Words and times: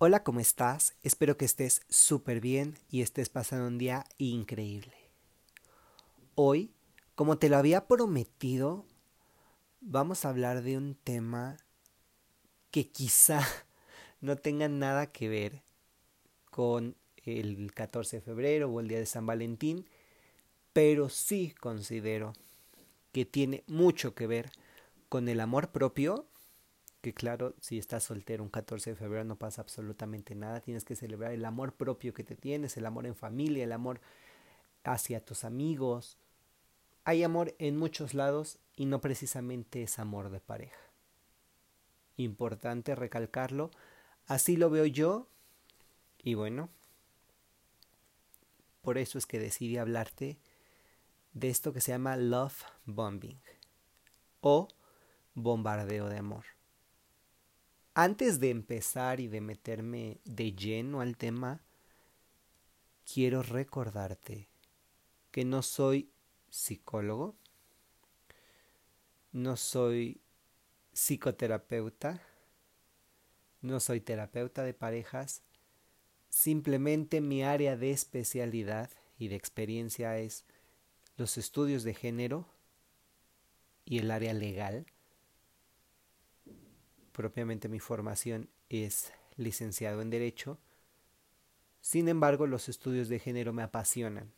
Hola, 0.00 0.22
¿cómo 0.22 0.38
estás? 0.38 0.94
Espero 1.02 1.36
que 1.36 1.44
estés 1.44 1.82
súper 1.88 2.40
bien 2.40 2.78
y 2.88 3.02
estés 3.02 3.28
pasando 3.28 3.66
un 3.66 3.78
día 3.78 4.04
increíble. 4.16 4.94
Hoy, 6.36 6.70
como 7.16 7.36
te 7.36 7.48
lo 7.48 7.56
había 7.56 7.88
prometido, 7.88 8.84
vamos 9.80 10.24
a 10.24 10.28
hablar 10.28 10.62
de 10.62 10.76
un 10.76 10.94
tema 10.94 11.56
que 12.70 12.88
quizá 12.88 13.40
no 14.20 14.36
tenga 14.36 14.68
nada 14.68 15.10
que 15.10 15.28
ver 15.28 15.64
con 16.48 16.94
el 17.24 17.74
14 17.74 18.18
de 18.18 18.22
febrero 18.22 18.70
o 18.70 18.78
el 18.78 18.86
día 18.86 19.00
de 19.00 19.06
San 19.06 19.26
Valentín, 19.26 19.84
pero 20.72 21.08
sí 21.08 21.56
considero 21.58 22.34
que 23.10 23.24
tiene 23.24 23.64
mucho 23.66 24.14
que 24.14 24.28
ver 24.28 24.52
con 25.08 25.28
el 25.28 25.40
amor 25.40 25.72
propio 25.72 26.27
que 27.08 27.14
claro, 27.14 27.54
si 27.58 27.78
estás 27.78 28.04
soltero 28.04 28.42
un 28.42 28.50
14 28.50 28.90
de 28.90 28.96
febrero 28.96 29.24
no 29.24 29.36
pasa 29.36 29.62
absolutamente 29.62 30.34
nada, 30.34 30.60
tienes 30.60 30.84
que 30.84 30.94
celebrar 30.94 31.32
el 31.32 31.44
amor 31.46 31.72
propio 31.72 32.12
que 32.12 32.22
te 32.22 32.36
tienes, 32.36 32.76
el 32.76 32.84
amor 32.84 33.06
en 33.06 33.14
familia, 33.14 33.64
el 33.64 33.72
amor 33.72 34.00
hacia 34.84 35.24
tus 35.24 35.44
amigos. 35.44 36.18
Hay 37.04 37.22
amor 37.22 37.54
en 37.58 37.78
muchos 37.78 38.12
lados 38.12 38.58
y 38.76 38.84
no 38.84 39.00
precisamente 39.00 39.82
es 39.82 39.98
amor 39.98 40.28
de 40.28 40.40
pareja. 40.40 40.78
Importante 42.18 42.94
recalcarlo, 42.94 43.70
así 44.26 44.58
lo 44.58 44.68
veo 44.68 44.84
yo 44.84 45.28
y 46.22 46.34
bueno, 46.34 46.68
por 48.82 48.98
eso 48.98 49.16
es 49.16 49.24
que 49.24 49.38
decidí 49.38 49.78
hablarte 49.78 50.36
de 51.32 51.48
esto 51.48 51.72
que 51.72 51.80
se 51.80 51.92
llama 51.92 52.16
love 52.16 52.64
bombing 52.84 53.40
o 54.42 54.68
bombardeo 55.34 56.10
de 56.10 56.18
amor. 56.18 56.57
Antes 58.00 58.38
de 58.38 58.50
empezar 58.50 59.18
y 59.18 59.26
de 59.26 59.40
meterme 59.40 60.20
de 60.24 60.52
lleno 60.52 61.00
al 61.00 61.16
tema, 61.16 61.64
quiero 63.12 63.42
recordarte 63.42 64.48
que 65.32 65.44
no 65.44 65.62
soy 65.62 66.08
psicólogo, 66.48 67.34
no 69.32 69.56
soy 69.56 70.20
psicoterapeuta, 70.92 72.22
no 73.62 73.80
soy 73.80 74.00
terapeuta 74.00 74.62
de 74.62 74.74
parejas, 74.74 75.42
simplemente 76.28 77.20
mi 77.20 77.42
área 77.42 77.76
de 77.76 77.90
especialidad 77.90 78.90
y 79.18 79.26
de 79.26 79.34
experiencia 79.34 80.16
es 80.18 80.44
los 81.16 81.36
estudios 81.36 81.82
de 81.82 81.94
género 81.94 82.46
y 83.84 83.98
el 83.98 84.12
área 84.12 84.34
legal 84.34 84.86
propiamente 87.18 87.68
mi 87.68 87.80
formación 87.80 88.48
es 88.68 89.12
licenciado 89.36 90.02
en 90.02 90.08
Derecho. 90.08 90.56
Sin 91.80 92.06
embargo, 92.06 92.46
los 92.46 92.68
estudios 92.68 93.08
de 93.08 93.18
género 93.18 93.52
me 93.52 93.64
apasionan. 93.64 94.30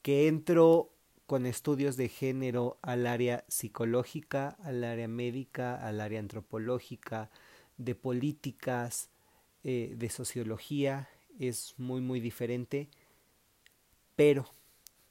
Que 0.00 0.28
entro 0.28 0.92
con 1.26 1.46
estudios 1.46 1.96
de 1.96 2.08
género 2.08 2.78
al 2.82 3.04
área 3.04 3.44
psicológica, 3.48 4.58
al 4.62 4.84
área 4.84 5.08
médica, 5.08 5.74
al 5.74 6.00
área 6.00 6.20
antropológica, 6.20 7.32
de 7.78 7.96
políticas, 7.96 9.10
eh, 9.64 9.96
de 9.96 10.08
sociología, 10.08 11.08
es 11.40 11.74
muy 11.78 12.00
muy 12.00 12.20
diferente, 12.20 12.88
pero 14.14 14.46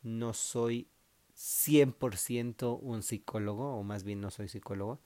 no 0.04 0.34
soy 0.34 0.88
100% 1.36 2.80
un 2.82 3.04
psicólogo, 3.04 3.76
o 3.76 3.84
más 3.84 4.06
bien 4.06 4.22
no 4.22 4.32
soy 4.32 4.48
psicólogo, 4.48 5.02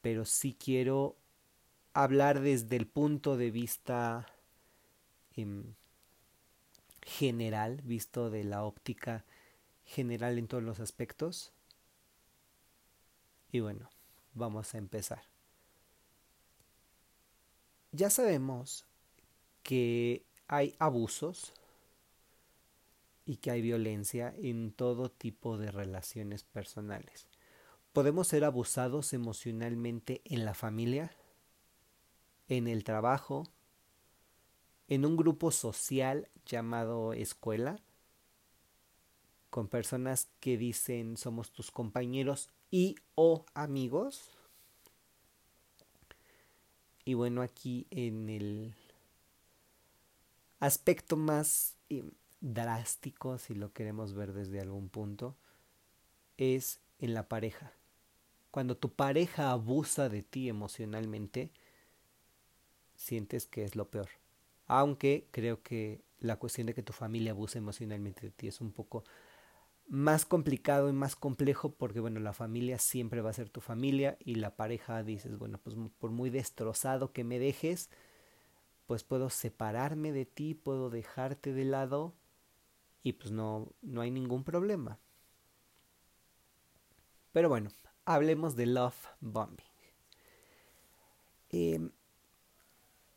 pero 0.00 0.24
sí 0.24 0.54
quiero 0.54 1.16
hablar 1.92 2.40
desde 2.40 2.76
el 2.76 2.86
punto 2.86 3.36
de 3.36 3.50
vista 3.50 4.26
em, 5.34 5.74
general, 7.02 7.80
visto 7.84 8.30
de 8.30 8.44
la 8.44 8.64
óptica 8.64 9.24
general 9.84 10.38
en 10.38 10.46
todos 10.46 10.62
los 10.62 10.80
aspectos. 10.80 11.52
Y 13.50 13.60
bueno, 13.60 13.88
vamos 14.34 14.74
a 14.74 14.78
empezar. 14.78 15.22
Ya 17.92 18.10
sabemos 18.10 18.84
que 19.62 20.22
hay 20.46 20.74
abusos 20.78 21.52
y 23.24 23.36
que 23.36 23.50
hay 23.50 23.62
violencia 23.62 24.34
en 24.36 24.72
todo 24.72 25.10
tipo 25.10 25.58
de 25.58 25.70
relaciones 25.70 26.44
personales. 26.44 27.26
Podemos 27.92 28.28
ser 28.28 28.44
abusados 28.44 29.12
emocionalmente 29.12 30.20
en 30.24 30.44
la 30.44 30.54
familia, 30.54 31.10
en 32.48 32.68
el 32.68 32.84
trabajo, 32.84 33.44
en 34.88 35.04
un 35.04 35.16
grupo 35.16 35.50
social 35.50 36.28
llamado 36.46 37.12
escuela, 37.12 37.80
con 39.50 39.68
personas 39.68 40.28
que 40.40 40.56
dicen 40.56 41.16
somos 41.16 41.50
tus 41.50 41.70
compañeros 41.70 42.50
y 42.70 42.96
o 43.14 43.44
amigos. 43.54 44.30
Y 47.04 47.14
bueno, 47.14 47.42
aquí 47.42 47.86
en 47.90 48.28
el 48.28 48.74
aspecto 50.60 51.16
más 51.16 51.76
eh, 51.88 52.04
drástico, 52.40 53.38
si 53.38 53.54
lo 53.54 53.72
queremos 53.72 54.12
ver 54.14 54.32
desde 54.32 54.60
algún 54.60 54.88
punto, 54.88 55.34
es 56.36 56.80
en 56.98 57.14
la 57.14 57.28
pareja. 57.28 57.77
Cuando 58.50 58.76
tu 58.76 58.92
pareja 58.92 59.50
abusa 59.50 60.08
de 60.08 60.22
ti 60.22 60.48
emocionalmente, 60.48 61.50
sientes 62.96 63.46
que 63.46 63.64
es 63.64 63.76
lo 63.76 63.88
peor. 63.90 64.08
Aunque 64.66 65.26
creo 65.30 65.62
que 65.62 66.02
la 66.20 66.36
cuestión 66.36 66.66
de 66.66 66.74
que 66.74 66.82
tu 66.82 66.92
familia 66.92 67.32
abuse 67.32 67.58
emocionalmente 67.58 68.22
de 68.22 68.30
ti 68.30 68.48
es 68.48 68.60
un 68.60 68.72
poco 68.72 69.04
más 69.88 70.26
complicado 70.26 70.90
y 70.90 70.92
más 70.92 71.16
complejo 71.16 71.72
porque 71.72 72.00
bueno, 72.00 72.20
la 72.20 72.34
familia 72.34 72.78
siempre 72.78 73.22
va 73.22 73.30
a 73.30 73.34
ser 73.34 73.48
tu 73.48 73.60
familia 73.60 74.18
y 74.24 74.36
la 74.36 74.56
pareja 74.56 75.02
dices, 75.02 75.38
bueno, 75.38 75.58
pues 75.62 75.76
por 75.98 76.10
muy 76.10 76.30
destrozado 76.30 77.12
que 77.12 77.24
me 77.24 77.38
dejes, 77.38 77.90
pues 78.86 79.04
puedo 79.04 79.30
separarme 79.30 80.12
de 80.12 80.26
ti, 80.26 80.54
puedo 80.54 80.90
dejarte 80.90 81.52
de 81.52 81.64
lado 81.64 82.14
y 83.02 83.14
pues 83.14 83.32
no 83.32 83.72
no 83.82 84.00
hay 84.02 84.10
ningún 84.10 84.44
problema. 84.44 84.98
Pero 87.32 87.48
bueno, 87.48 87.70
hablemos 88.08 88.56
de 88.56 88.64
love 88.64 89.06
bombing. 89.20 89.66
Em, 91.50 91.90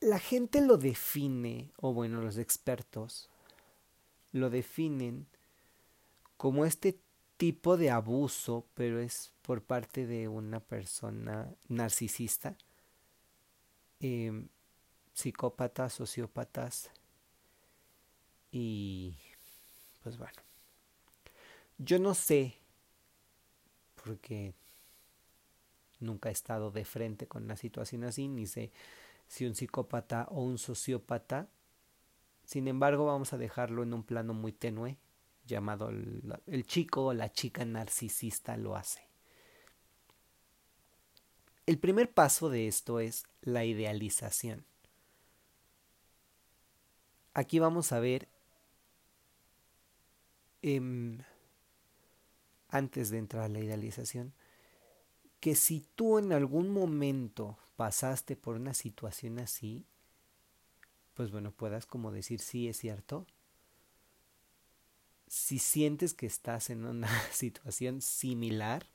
la 0.02 0.20
gente 0.20 0.60
lo 0.60 0.78
define, 0.78 1.72
o 1.78 1.94
bueno, 1.94 2.22
los 2.22 2.38
expertos 2.38 3.30
lo 4.34 4.50
definen 4.50 5.28
como 6.36 6.66
este 6.66 7.00
tipo 7.38 7.78
de 7.78 7.90
abuso, 7.90 8.66
pero 8.74 9.00
es 9.00 9.32
por 9.42 9.64
parte 9.64 10.06
de 10.06 10.28
una 10.28 10.60
persona 10.60 11.50
narcisista, 11.70 12.58
em, 14.02 14.50
psicópatas, 15.14 15.94
sociópatas 15.94 16.90
y 18.52 19.16
pues 20.04 20.18
bueno, 20.18 20.42
yo 21.78 21.98
no 21.98 22.14
sé, 22.14 22.58
porque 24.04 24.54
nunca 26.02 26.30
he 26.30 26.32
estado 26.32 26.72
de 26.72 26.86
frente 26.86 27.28
con 27.28 27.44
una 27.44 27.56
situación 27.56 28.04
así, 28.04 28.28
ni 28.28 28.48
sé 28.48 28.72
si 29.28 29.46
un 29.46 29.56
psicópata 29.56 30.28
o 30.30 30.44
un 30.44 30.58
sociópata. 30.58 31.48
Sin 32.44 32.68
embargo, 32.68 33.06
vamos 33.06 33.32
a 33.32 33.38
dejarlo 33.38 33.82
en 33.82 33.94
un 33.94 34.04
plano 34.04 34.34
muy 34.34 34.52
tenue, 34.52 34.98
llamado 35.46 35.90
el, 35.90 36.66
chico 36.66 37.06
o 37.06 37.14
la 37.14 37.32
chica 37.32 37.64
narcisista 37.64 38.58
lo 38.58 38.76
hace. 38.76 39.08
El 41.66 41.80
primer 41.80 42.12
paso 42.12 42.50
de 42.50 42.68
esto 42.68 43.00
es 43.00 43.24
la 43.42 43.64
idealización. 43.64 44.66
Aquí 47.34 47.60
vamos 47.60 47.94
a 47.94 48.00
ver, 48.02 48.28
em, 50.62 51.20
antes 52.68 53.10
de 53.10 53.18
entrar 53.20 53.44
a 53.44 53.48
la 53.48 53.60
idealización, 53.60 54.34
que 55.42 55.56
si 55.56 55.84
tú 55.96 56.20
en 56.20 56.32
algún 56.32 56.70
momento 56.70 57.58
pasaste 57.76 58.36
por 58.36 58.56
una 58.56 58.76
situación 58.76 59.40
así, 59.40 59.84
pues 61.16 61.32
bueno, 61.32 61.52
puedas 61.52 61.86
como 61.88 62.12
decir, 62.12 62.40
sí, 62.40 62.70
es 62.70 62.78
cierto. 62.78 63.26
Si 65.28 65.58
sientes 65.58 66.14
que 66.14 66.28
estás 66.28 66.70
en 66.70 66.86
una 66.86 67.10
situación 67.32 68.02
similar, 68.02 68.86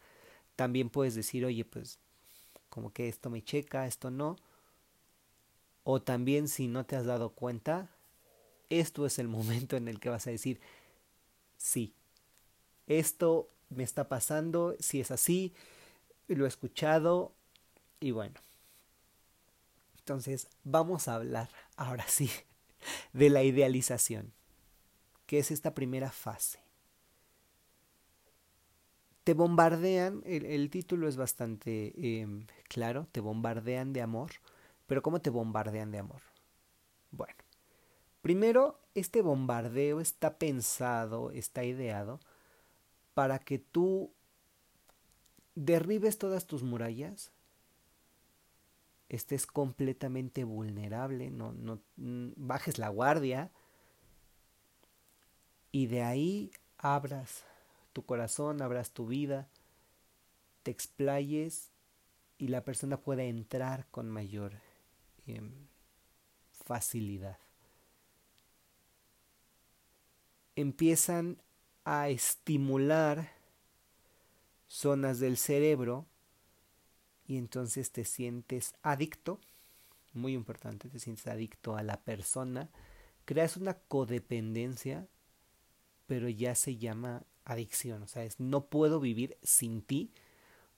también 0.54 0.88
puedes 0.88 1.16
decir, 1.16 1.44
oye, 1.44 1.64
pues 1.64 1.98
como 2.70 2.92
que 2.92 3.08
esto 3.08 3.28
me 3.28 3.42
checa, 3.42 3.86
esto 3.88 4.12
no. 4.12 4.36
O 5.82 6.00
también 6.00 6.46
si 6.46 6.68
no 6.68 6.86
te 6.86 6.94
has 6.94 7.06
dado 7.06 7.30
cuenta, 7.30 7.90
esto 8.70 9.04
es 9.04 9.18
el 9.18 9.26
momento 9.36 9.76
en 9.76 9.88
el 9.88 9.98
que 9.98 10.10
vas 10.10 10.28
a 10.28 10.30
decir, 10.30 10.60
sí, 11.56 11.92
esto 12.86 13.50
me 13.68 13.82
está 13.82 14.08
pasando, 14.08 14.76
si 14.78 15.00
es 15.00 15.10
así, 15.10 15.52
lo 16.34 16.44
he 16.44 16.48
escuchado 16.48 17.32
y 18.00 18.10
bueno. 18.10 18.40
Entonces, 19.98 20.48
vamos 20.64 21.08
a 21.08 21.14
hablar 21.16 21.48
ahora 21.76 22.04
sí 22.06 22.30
de 23.12 23.30
la 23.30 23.42
idealización, 23.42 24.32
que 25.26 25.38
es 25.38 25.50
esta 25.50 25.74
primera 25.74 26.10
fase. 26.10 26.60
Te 29.24 29.34
bombardean, 29.34 30.22
el, 30.24 30.70
título 30.70 31.08
es 31.08 31.16
bastante 31.16 32.20
em, 32.20 32.46
claro, 32.68 33.08
te 33.10 33.20
bombardean 33.20 33.92
de 33.92 34.00
amor, 34.00 34.30
pero 34.86 35.02
¿cómo 35.02 35.20
te 35.20 35.30
bombardean 35.30 35.90
de 35.90 35.98
amor? 35.98 36.22
Bueno, 37.10 37.34
primero, 38.22 38.78
este 38.94 39.22
bombardeo 39.22 40.00
está 40.00 40.38
pensado, 40.38 41.32
está 41.32 41.64
ideado 41.64 42.20
para 43.14 43.40
que 43.40 43.58
tú 43.58 44.12
derribes 45.56 46.18
todas 46.18 46.46
tus 46.46 46.62
murallas, 46.62 47.32
estés 49.08 49.46
completamente 49.46 50.44
vulnerable, 50.44 51.30
no, 51.30 51.52
no 51.52 51.80
mm, 51.96 52.32
bajes 52.36 52.78
la 52.78 52.88
guardia 52.90 53.50
y 55.72 55.86
de 55.86 56.02
ahí 56.02 56.52
abras 56.78 57.44
tu 57.92 58.04
corazón, 58.04 58.62
abras 58.62 58.90
tu 58.92 59.06
vida, 59.06 59.48
te 60.62 60.70
explayes 60.70 61.70
y 62.38 62.48
la 62.48 62.62
persona 62.62 62.98
pueda 62.98 63.24
entrar 63.24 63.86
con 63.90 64.10
mayor 64.10 64.52
em, 65.26 65.52
facilidad. 66.52 67.38
Empiezan 70.54 71.40
a 71.84 72.08
estimular 72.08 73.35
zonas 74.66 75.18
del 75.20 75.36
cerebro 75.36 76.06
y 77.26 77.38
entonces 77.38 77.90
te 77.90 78.04
sientes 78.04 78.74
adicto, 78.82 79.40
muy 80.12 80.34
importante, 80.34 80.88
te 80.88 80.98
sientes 80.98 81.26
adicto 81.26 81.76
a 81.76 81.82
la 81.82 82.00
persona, 82.00 82.70
creas 83.24 83.56
una 83.56 83.74
codependencia, 83.74 85.08
pero 86.06 86.28
ya 86.28 86.54
se 86.54 86.76
llama 86.76 87.24
adicción, 87.44 88.02
o 88.02 88.08
sea, 88.08 88.24
es 88.24 88.40
no 88.40 88.66
puedo 88.66 89.00
vivir 89.00 89.36
sin 89.42 89.82
ti 89.82 90.12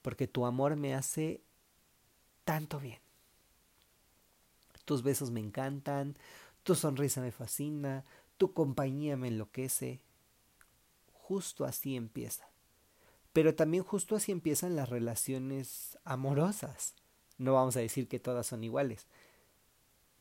porque 0.03 0.27
tu 0.27 0.47
amor 0.47 0.77
me 0.77 0.95
hace 0.95 1.43
tanto 2.45 2.81
bien. 2.81 3.01
Tus 4.85 5.03
besos 5.03 5.31
me 5.31 5.41
encantan, 5.41 6.17
tu 6.63 6.75
sonrisa 6.75 7.21
me 7.21 7.31
fascina, 7.31 8.05
tu 8.39 8.55
compañía 8.55 9.17
me 9.19 9.29
enloquece. 9.29 10.01
Justo 11.13 11.67
así 11.67 11.95
empieza. 11.95 12.48
Pero 13.33 13.55
también 13.55 13.85
justo 13.85 14.17
así 14.17 14.33
empiezan 14.33 14.77
las 14.77 14.89
relaciones 14.89 15.99
amorosas. 16.05 16.95
No 17.37 17.55
vamos 17.55 17.77
a 17.77 17.81
decir 17.81 18.09
que 18.09 18.19
todas 18.19 18.47
son 18.47 18.65
iguales. 18.65 19.07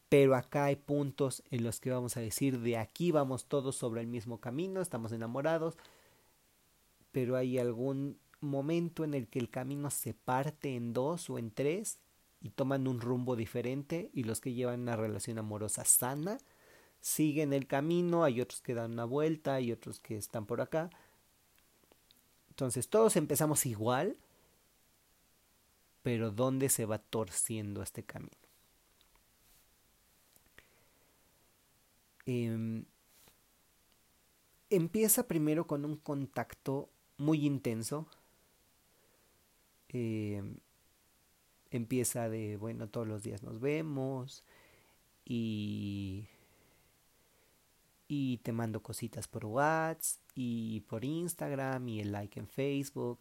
Pero 0.09 0.35
acá 0.35 0.65
hay 0.65 0.77
puntos 0.77 1.43
en 1.51 1.63
los 1.63 1.79
que 1.79 1.91
vamos 1.91 2.15
a 2.15 2.21
decir 2.21 2.59
de 2.59 2.77
aquí 2.77 3.11
vamos 3.11 3.45
todos 3.45 3.75
sobre 3.75 4.01
el 4.01 4.07
mismo 4.07 4.39
camino, 4.39 4.81
estamos 4.81 5.11
enamorados, 5.11 5.77
pero 7.11 7.35
hay 7.35 7.57
algún 7.57 8.17
momento 8.39 9.03
en 9.03 9.13
el 9.13 9.27
que 9.27 9.39
el 9.39 9.49
camino 9.49 9.89
se 9.89 10.13
parte 10.13 10.75
en 10.75 10.93
dos 10.93 11.29
o 11.29 11.39
en 11.39 11.51
tres 11.51 11.99
y 12.41 12.51
toman 12.51 12.87
un 12.87 13.01
rumbo 13.01 13.35
diferente 13.35 14.09
y 14.13 14.23
los 14.23 14.39
que 14.39 14.53
llevan 14.53 14.81
una 14.81 14.95
relación 14.95 15.39
amorosa 15.39 15.83
sana 15.83 16.37
siguen 17.01 17.53
el 17.53 17.67
camino, 17.67 18.23
hay 18.23 18.41
otros 18.41 18.61
que 18.61 18.73
dan 18.73 18.93
una 18.93 19.05
vuelta, 19.05 19.55
hay 19.55 19.71
otros 19.71 19.99
que 19.99 20.17
están 20.17 20.45
por 20.45 20.61
acá, 20.61 20.89
entonces 22.57 22.89
todos 22.89 23.15
empezamos 23.17 23.67
igual, 23.67 24.17
pero 26.01 26.31
¿dónde 26.31 26.69
se 26.69 26.87
va 26.87 26.97
torciendo 26.97 27.83
este 27.83 28.01
camino? 28.01 28.31
Em, 32.25 32.83
empieza 34.71 35.27
primero 35.27 35.67
con 35.67 35.85
un 35.85 35.97
contacto 35.97 36.89
muy 37.17 37.45
intenso. 37.45 38.07
Em, 39.89 40.57
empieza 41.69 42.27
de, 42.27 42.57
bueno, 42.57 42.87
todos 42.89 43.07
los 43.07 43.21
días 43.21 43.43
nos 43.43 43.59
vemos 43.59 44.43
y 45.25 46.27
y 48.07 48.37
te 48.37 48.51
mando 48.51 48.81
cositas 48.81 49.27
por 49.27 49.45
WhatsApp 49.45 50.26
y 50.37 50.81
por 50.81 51.03
Instagram 51.03 51.87
y 51.89 51.99
el 51.99 52.11
like 52.11 52.39
en 52.39 52.47
Facebook 52.47 53.19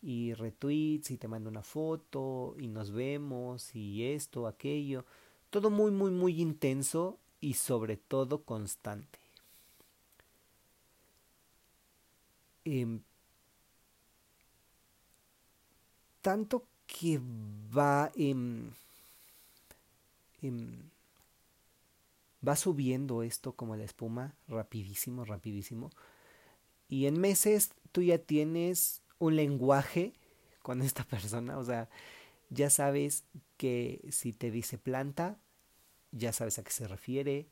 y 0.00 0.32
retweets 0.32 1.10
y 1.10 1.18
te 1.18 1.28
mando 1.28 1.50
una 1.50 1.62
foto 1.62 2.56
y 2.58 2.68
nos 2.68 2.90
vemos 2.90 3.74
y 3.76 4.04
esto, 4.04 4.46
aquello. 4.46 5.04
Todo 5.50 5.68
muy, 5.70 5.90
muy, 5.90 6.10
muy 6.10 6.40
intenso 6.40 7.18
y 7.40 7.54
sobre 7.54 7.98
todo 7.98 8.42
constante. 8.44 9.18
Em, 12.64 13.00
tanto 16.22 16.64
que 16.86 17.20
va. 17.76 18.10
Em, 18.14 18.70
va 22.46 22.56
subiendo 22.56 23.22
esto 23.22 23.52
como 23.52 23.76
la 23.76 23.84
espuma, 23.84 24.34
rapidísimo, 24.48 25.24
rapidísimo. 25.24 25.90
Y 26.88 27.06
en 27.06 27.20
meses 27.20 27.70
tú 27.92 28.02
ya 28.02 28.18
tienes 28.18 29.02
un 29.18 29.36
lenguaje 29.36 30.14
con 30.62 30.82
esta 30.82 31.04
persona, 31.08 31.58
o 31.58 31.64
sea, 31.64 31.88
ya 32.50 32.70
sabes 32.70 33.24
que 33.56 34.00
si 34.10 34.32
te 34.32 34.50
dice 34.50 34.78
planta, 34.78 35.38
ya 36.12 36.32
sabes 36.32 36.58
a 36.58 36.64
qué 36.64 36.70
se 36.70 36.88
refiere, 36.88 37.48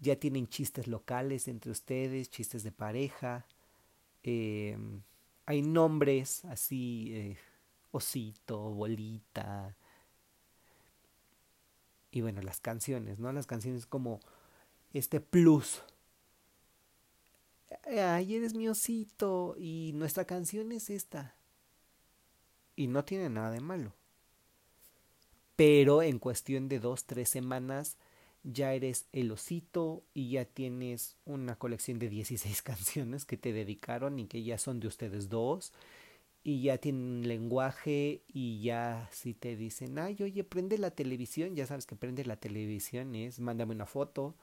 ya 0.00 0.16
tienen 0.16 0.48
chistes 0.48 0.86
locales 0.86 1.48
entre 1.48 1.70
ustedes, 1.70 2.30
chistes 2.30 2.62
de 2.62 2.72
pareja, 2.72 3.46
em, 4.22 5.02
hay 5.46 5.62
nombres 5.62 6.44
así, 6.44 7.08
eh, 7.14 7.38
osito, 7.90 8.58
bolita, 8.58 9.74
y 12.10 12.20
bueno, 12.20 12.40
las 12.42 12.60
canciones, 12.60 13.18
¿no? 13.18 13.32
Las 13.32 13.46
canciones 13.46 13.86
como 13.86 14.20
este 14.92 15.20
plus. 15.20 15.82
Ay, 17.84 18.34
eres 18.34 18.54
mi 18.54 18.68
osito 18.68 19.54
y 19.58 19.92
nuestra 19.94 20.24
canción 20.24 20.72
es 20.72 20.90
esta. 20.90 21.34
Y 22.76 22.86
no 22.86 23.04
tiene 23.04 23.28
nada 23.28 23.50
de 23.50 23.60
malo. 23.60 23.92
Pero 25.56 26.02
en 26.02 26.18
cuestión 26.18 26.68
de 26.68 26.78
dos, 26.78 27.04
tres 27.04 27.28
semanas 27.30 27.96
ya 28.44 28.72
eres 28.72 29.06
el 29.12 29.32
osito 29.32 30.04
y 30.14 30.30
ya 30.30 30.44
tienes 30.44 31.16
una 31.24 31.56
colección 31.56 31.98
de 31.98 32.08
16 32.08 32.62
canciones 32.62 33.24
que 33.24 33.36
te 33.36 33.52
dedicaron 33.52 34.18
y 34.18 34.26
que 34.26 34.42
ya 34.42 34.58
son 34.58 34.80
de 34.80 34.88
ustedes 34.88 35.28
dos 35.28 35.72
y 36.44 36.62
ya 36.62 36.78
tienen 36.78 37.26
lenguaje 37.28 38.22
y 38.28 38.62
ya 38.62 39.08
si 39.12 39.34
te 39.34 39.56
dicen, 39.56 39.98
ay, 39.98 40.16
oye, 40.22 40.44
prende 40.44 40.78
la 40.78 40.90
televisión, 40.90 41.54
ya 41.56 41.66
sabes 41.66 41.84
que 41.86 41.96
prende 41.96 42.24
la 42.24 42.36
televisión 42.36 43.14
es, 43.14 43.40
mándame 43.40 43.74
una 43.74 43.86
foto 43.86 44.34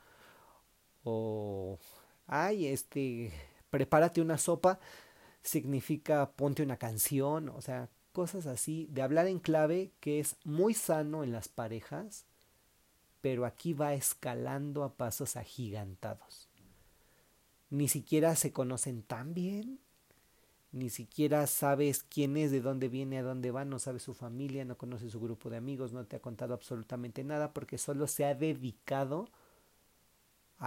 o, 1.04 1.80
ay, 2.28 2.68
este, 2.68 3.32
prepárate 3.70 4.22
una 4.22 4.38
sopa, 4.38 4.80
significa 5.42 6.32
ponte 6.32 6.64
una 6.64 6.78
canción, 6.78 7.50
o 7.50 7.62
sea, 7.62 7.90
cosas 8.12 8.46
así, 8.46 8.88
de 8.92 9.02
hablar 9.02 9.28
en 9.28 9.40
clave 9.40 9.92
que 10.00 10.20
es 10.20 10.38
muy 10.44 10.74
sano 10.74 11.24
en 11.24 11.32
las 11.32 11.48
parejas, 11.48 12.26
pero 13.22 13.46
aquí 13.46 13.74
va 13.74 13.94
escalando 13.94 14.84
a 14.84 14.94
pasos 14.94 15.36
agigantados. 15.36 16.50
Ni 17.70 17.88
siquiera 17.88 18.36
se 18.36 18.54
conocen 18.54 19.04
tan 19.04 19.34
bien 19.34 19.80
ni 20.76 20.90
siquiera 20.90 21.48
sabes 21.48 22.04
quién 22.04 22.36
es, 22.36 22.52
de 22.52 22.60
dónde 22.60 22.90
viene, 22.90 23.20
a 23.20 23.24
dónde 23.24 23.50
va, 23.50 23.64
no 23.64 23.80
sabes 23.80 24.04
su 24.04 24.14
familia, 24.14 24.66
no 24.66 24.78
conoces 24.78 25.14
su 25.14 25.22
grupo 25.22 25.50
de 25.50 25.56
amigos, 25.56 25.94
no 25.94 26.06
te 26.06 26.18
ha 26.18 26.22
contado 26.22 26.54
absolutamente 26.54 27.24
nada 27.24 27.54
porque 27.54 27.78
solo 27.78 28.08
se 28.08 28.26
ha 28.26 28.36
dedicado 28.36 29.30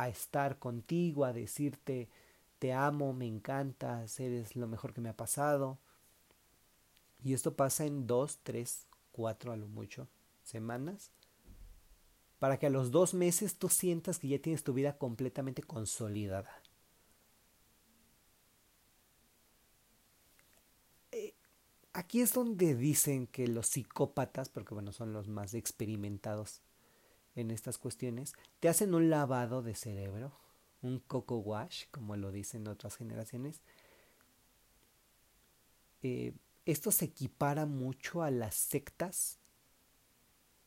estar 0.09 0.59
contigo, 0.59 1.25
a 1.25 1.33
decirte 1.33 2.09
te 2.59 2.73
amo, 2.73 3.13
me 3.13 3.27
encantas, 3.27 4.19
eres 4.21 4.57
lo 4.57 4.67
mejor 4.67 4.93
que 4.93 5.01
me 5.01 5.09
ha 5.09 5.17
pasado. 5.17 5.79
Y 7.23 7.33
esto 7.33 7.55
pasa 7.55 7.85
en 7.85 8.07
dos, 8.07 8.39
tres, 8.43 8.87
cuatro 9.13 9.53
a 9.53 9.57
lo 9.57 9.69
mucho 9.69 10.09
semanas. 10.45 11.11
Para 12.39 12.59
que 12.59 12.67
a 12.67 12.71
los 12.71 12.91
dos 12.91 13.15
meses 13.15 13.57
tú 13.57 13.69
sientas 13.69 14.19
que 14.19 14.29
ya 14.29 14.39
tienes 14.39 14.65
tu 14.65 14.73
vida 14.73 14.97
completamente 14.99 15.63
consolidada. 15.63 16.51
Aquí 21.93 22.21
es 22.21 22.33
donde 22.33 22.77
dicen 22.77 23.27
que 23.27 23.49
los 23.49 23.67
psicópatas, 23.67 24.49
porque 24.49 24.73
bueno, 24.73 24.93
son 24.93 25.13
los 25.13 25.27
más 25.27 25.55
experimentados 25.55 26.61
en 27.35 27.51
estas 27.51 27.79
cuestiones, 27.79 28.35
te 28.61 28.69
hacen 28.69 28.95
un 28.95 29.11
lavado 29.11 29.63
de 29.63 29.75
cerebro, 29.75 30.33
un 30.83 30.99
coco 31.01 31.39
wash, 31.39 31.85
como 31.91 32.17
lo 32.17 32.33
dicen 32.33 32.67
otras 32.69 32.97
generaciones. 32.97 33.63
Eh, 36.03 36.33
esto 36.67 36.91
se 36.91 37.07
equipara 37.07 37.67
mucho 37.67 38.23
a 38.23 38.31
las 38.31 38.55
sectas, 38.55 39.39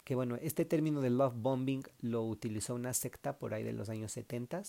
que 0.03 0.15
bueno, 0.15 0.35
este 0.41 0.65
término 0.65 1.01
de 1.01 1.09
love 1.09 1.35
bombing 1.35 1.83
lo 1.99 2.23
utilizó 2.23 2.75
una 2.75 2.93
secta 2.93 3.37
por 3.37 3.53
ahí 3.53 3.63
de 3.63 3.73
los 3.73 3.89
años 3.89 4.11
70 4.11 4.63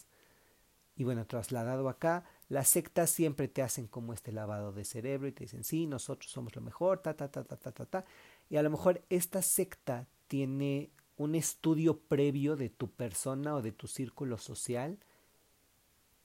y 0.95 1.05
bueno, 1.05 1.27
trasladado 1.27 1.89
acá, 1.89 2.25
las 2.49 2.69
sectas 2.69 3.11
siempre 3.11 3.49
te 3.49 3.63
hacen 3.63 3.87
como 3.87 4.13
este 4.13 4.31
lavado 4.31 4.73
de 4.73 4.85
cerebro 4.85 5.27
y 5.27 5.33
te 5.33 5.45
dicen, 5.45 5.65
sí, 5.65 5.87
nosotros 5.87 6.31
somos 6.31 6.55
lo 6.55 6.61
mejor, 6.61 6.99
ta, 6.99 7.15
ta, 7.15 7.31
ta, 7.31 7.45
ta, 7.45 7.57
ta, 7.57 7.73
ta, 7.73 7.87
ta. 7.87 8.05
Y 8.51 8.57
a 8.57 8.63
lo 8.63 8.71
mejor 8.71 9.03
esta 9.09 9.41
secta 9.41 10.07
tiene 10.29 10.91
un 11.23 11.35
estudio 11.35 11.99
previo 11.99 12.57
de 12.57 12.69
tu 12.69 12.91
persona 12.91 13.55
o 13.55 13.63
de 13.63 13.73
tu 13.73 13.87
círculo 13.87 14.39
social, 14.39 14.99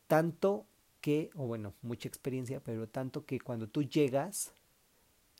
tanto 0.07 0.65
que, 1.01 1.29
o 1.35 1.45
bueno, 1.45 1.73
mucha 1.81 2.07
experiencia, 2.07 2.59
pero 2.59 2.87
tanto 2.87 3.25
que 3.25 3.39
cuando 3.39 3.67
tú 3.67 3.83
llegas 3.83 4.51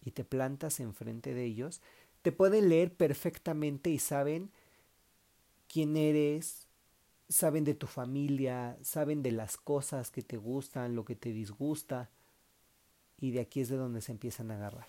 y 0.03 0.11
te 0.11 0.23
plantas 0.23 0.79
enfrente 0.79 1.33
de 1.33 1.45
ellos, 1.45 1.81
te 2.21 2.31
pueden 2.31 2.69
leer 2.69 2.93
perfectamente 2.93 3.89
y 3.89 3.99
saben 3.99 4.51
quién 5.67 5.97
eres, 5.97 6.67
saben 7.29 7.63
de 7.63 7.73
tu 7.73 7.87
familia, 7.87 8.77
saben 8.81 9.23
de 9.23 9.31
las 9.31 9.57
cosas 9.57 10.11
que 10.11 10.21
te 10.21 10.37
gustan, 10.37 10.95
lo 10.95 11.03
que 11.03 11.15
te 11.15 11.31
disgusta, 11.31 12.09
y 13.19 13.31
de 13.31 13.39
aquí 13.39 13.61
es 13.61 13.69
de 13.69 13.77
donde 13.77 14.01
se 14.01 14.11
empiezan 14.11 14.51
a 14.51 14.55
agarrar. 14.55 14.87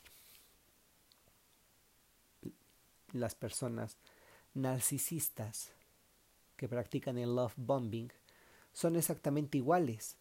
Las 3.12 3.34
personas 3.34 3.96
narcisistas 4.58 5.70
que 6.56 6.68
practican 6.68 7.18
el 7.18 7.34
love 7.34 7.54
bombing 7.56 8.10
son 8.72 8.96
exactamente 8.96 9.58
iguales. 9.58 10.16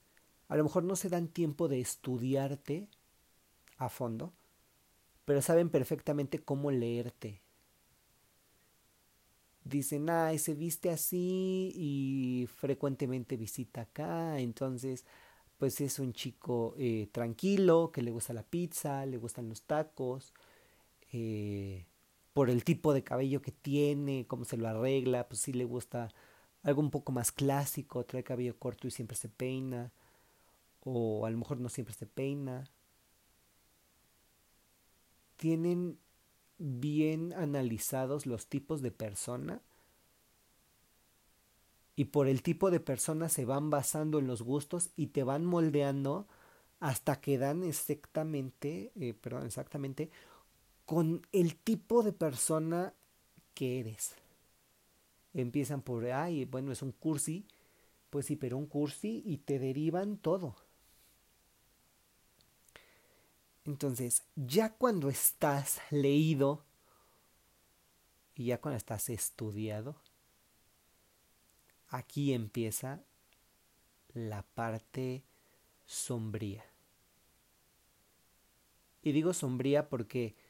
A 0.47 0.55
lo 0.55 0.63
mejor 0.63 0.83
no 0.83 0.95
se 0.95 1.09
dan 1.09 1.27
tiempo 1.27 1.67
de 1.67 1.81
estudiarte 1.81 2.87
a 3.77 3.89
fondo, 3.89 4.33
pero 5.25 5.41
saben 5.41 5.69
perfectamente 5.69 6.39
cómo 6.39 6.71
leerte, 6.71 7.41
dicen, 9.69 10.09
ay, 10.09 10.39
se 10.39 10.53
viste 10.53 10.89
así 10.89 11.71
y 11.75 12.47
frecuentemente 12.47 13.37
visita 13.37 13.81
acá, 13.81 14.39
entonces 14.39 15.05
pues 15.57 15.81
es 15.81 15.99
un 15.99 16.13
chico 16.13 16.75
eh, 16.77 17.09
tranquilo, 17.11 17.91
que 17.91 18.01
le 18.01 18.11
gusta 18.11 18.33
la 18.33 18.43
pizza, 18.43 19.05
le 19.05 19.17
gustan 19.17 19.49
los 19.49 19.63
tacos, 19.63 20.33
eh, 21.11 21.85
por 22.37 22.51
el 22.51 22.63
tipo 22.63 22.93
de 22.93 23.03
cabello 23.03 23.41
que 23.41 23.51
tiene, 23.51 24.27
cómo 24.27 24.45
se 24.45 24.57
lo 24.57 24.67
arregla, 24.67 25.27
pues 25.27 25.39
sí 25.41 25.53
le 25.53 25.65
gusta 25.65 26.13
algo 26.61 26.81
un 26.81 26.91
poco 26.91 27.11
más 27.11 27.31
clásico, 27.31 28.05
trae 28.05 28.23
cabello 28.23 28.59
corto 28.59 28.87
y 28.87 28.91
siempre 28.91 29.17
se 29.17 29.27
peina, 29.27 29.91
o 30.81 31.25
a 31.25 31.31
lo 31.31 31.37
mejor 31.39 31.59
no 31.59 31.67
siempre 31.67 31.95
se 31.95 32.05
peina. 32.05 32.69
Tienen 35.35 35.97
bien 36.59 37.33
analizados 37.33 38.27
los 38.27 38.45
tipos 38.45 38.83
de 38.83 38.91
persona 38.91 39.63
y 41.95 42.05
por 42.05 42.27
el 42.27 42.43
tipo 42.43 42.69
de 42.69 42.79
persona 42.79 43.29
se 43.29 43.45
van 43.45 43.71
basando 43.71 44.19
en 44.19 44.27
los 44.27 44.43
gustos 44.43 44.91
y 44.95 45.07
te 45.07 45.23
van 45.23 45.43
moldeando 45.43 46.27
hasta 46.79 47.19
que 47.19 47.39
dan 47.39 47.63
exactamente, 47.63 48.91
eh, 48.93 49.15
perdón, 49.15 49.47
exactamente 49.47 50.11
con 50.87 51.27
el 51.33 51.57
tipo 51.57 52.01
de 52.01 52.13
persona 52.13 52.93
que 53.53 53.81
eres. 53.81 54.15
Empiezan 55.33 55.81
por, 55.81 56.05
ay, 56.05 56.45
bueno, 56.45 56.71
es 56.71 56.81
un 56.81 56.93
cursi, 56.93 57.45
pues 58.09 58.25
sí, 58.25 58.37
pero 58.37 58.57
un 58.57 58.67
cursi 58.67 59.21
y 59.25 59.39
te 59.39 59.59
derivan 59.59 60.17
todo. 60.17 60.55
Entonces, 63.65 64.23
ya 64.37 64.75
cuando 64.75 65.09
estás 65.09 65.81
leído 65.91 66.63
y 68.33 68.45
ya 68.45 68.61
cuando 68.61 68.77
estás 68.77 69.09
estudiado, 69.09 69.97
aquí 71.89 72.31
empieza 72.31 73.01
la 74.13 74.43
parte 74.43 75.25
sombría. 75.85 76.63
Y 79.03 79.11
digo 79.11 79.33
sombría 79.33 79.89
porque 79.89 80.46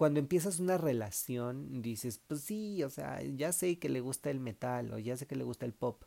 cuando 0.00 0.18
empiezas 0.18 0.60
una 0.60 0.78
relación 0.78 1.82
dices, 1.82 2.22
pues 2.26 2.40
sí, 2.40 2.82
o 2.84 2.88
sea, 2.88 3.20
ya 3.22 3.52
sé 3.52 3.78
que 3.78 3.90
le 3.90 4.00
gusta 4.00 4.30
el 4.30 4.40
metal 4.40 4.94
o 4.94 4.98
ya 4.98 5.14
sé 5.14 5.26
que 5.26 5.36
le 5.36 5.44
gusta 5.44 5.66
el 5.66 5.74
pop. 5.74 6.04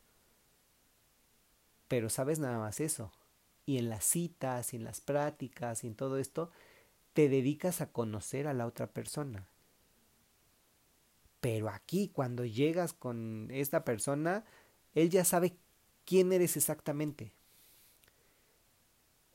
Pero 1.87 2.09
sabes 2.09 2.39
nada 2.39 2.57
más 2.57 2.79
eso 2.79 3.11
y 3.67 3.77
en 3.77 3.89
las 3.89 4.03
citas 4.03 4.73
y 4.73 4.77
en 4.77 4.83
las 4.83 4.99
prácticas 4.99 5.83
y 5.83 5.87
en 5.89 5.93
todo 5.93 6.17
esto, 6.17 6.49
te 7.13 7.29
dedicas 7.29 7.81
a 7.81 7.91
conocer 7.91 8.47
a 8.47 8.55
la 8.55 8.65
otra 8.65 8.87
persona. 8.87 9.47
Pero 11.39 11.69
aquí, 11.69 12.09
cuando 12.09 12.45
llegas 12.45 12.93
con 12.93 13.49
esta 13.51 13.85
persona, 13.85 14.43
él 14.95 15.11
ya 15.11 15.23
sabe 15.23 15.55
quién 16.03 16.33
eres 16.33 16.57
exactamente. 16.57 17.35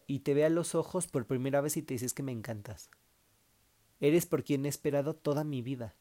Y 0.08 0.18
te 0.18 0.34
ve 0.34 0.44
a 0.44 0.50
los 0.50 0.74
ojos 0.74 1.06
por 1.06 1.28
primera 1.28 1.60
vez 1.60 1.76
y 1.76 1.82
te 1.82 1.94
dices 1.94 2.12
que 2.12 2.24
me 2.24 2.32
encantas. 2.32 2.90
Eres 4.00 4.26
por 4.26 4.44
quien 4.44 4.66
he 4.66 4.68
esperado 4.68 5.14
toda 5.14 5.44
mi 5.44 5.62
vida. 5.62 5.94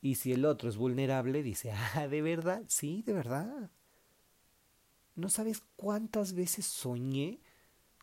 Y 0.00 0.16
si 0.16 0.32
el 0.32 0.44
otro 0.44 0.68
es 0.68 0.76
vulnerable, 0.76 1.42
dice, 1.42 1.72
ah, 1.94 2.08
¿de 2.08 2.22
verdad? 2.22 2.62
Sí, 2.68 3.02
de 3.02 3.12
verdad. 3.12 3.70
No 5.14 5.28
sabes 5.28 5.62
cuántas 5.76 6.32
veces 6.32 6.66
soñé 6.66 7.40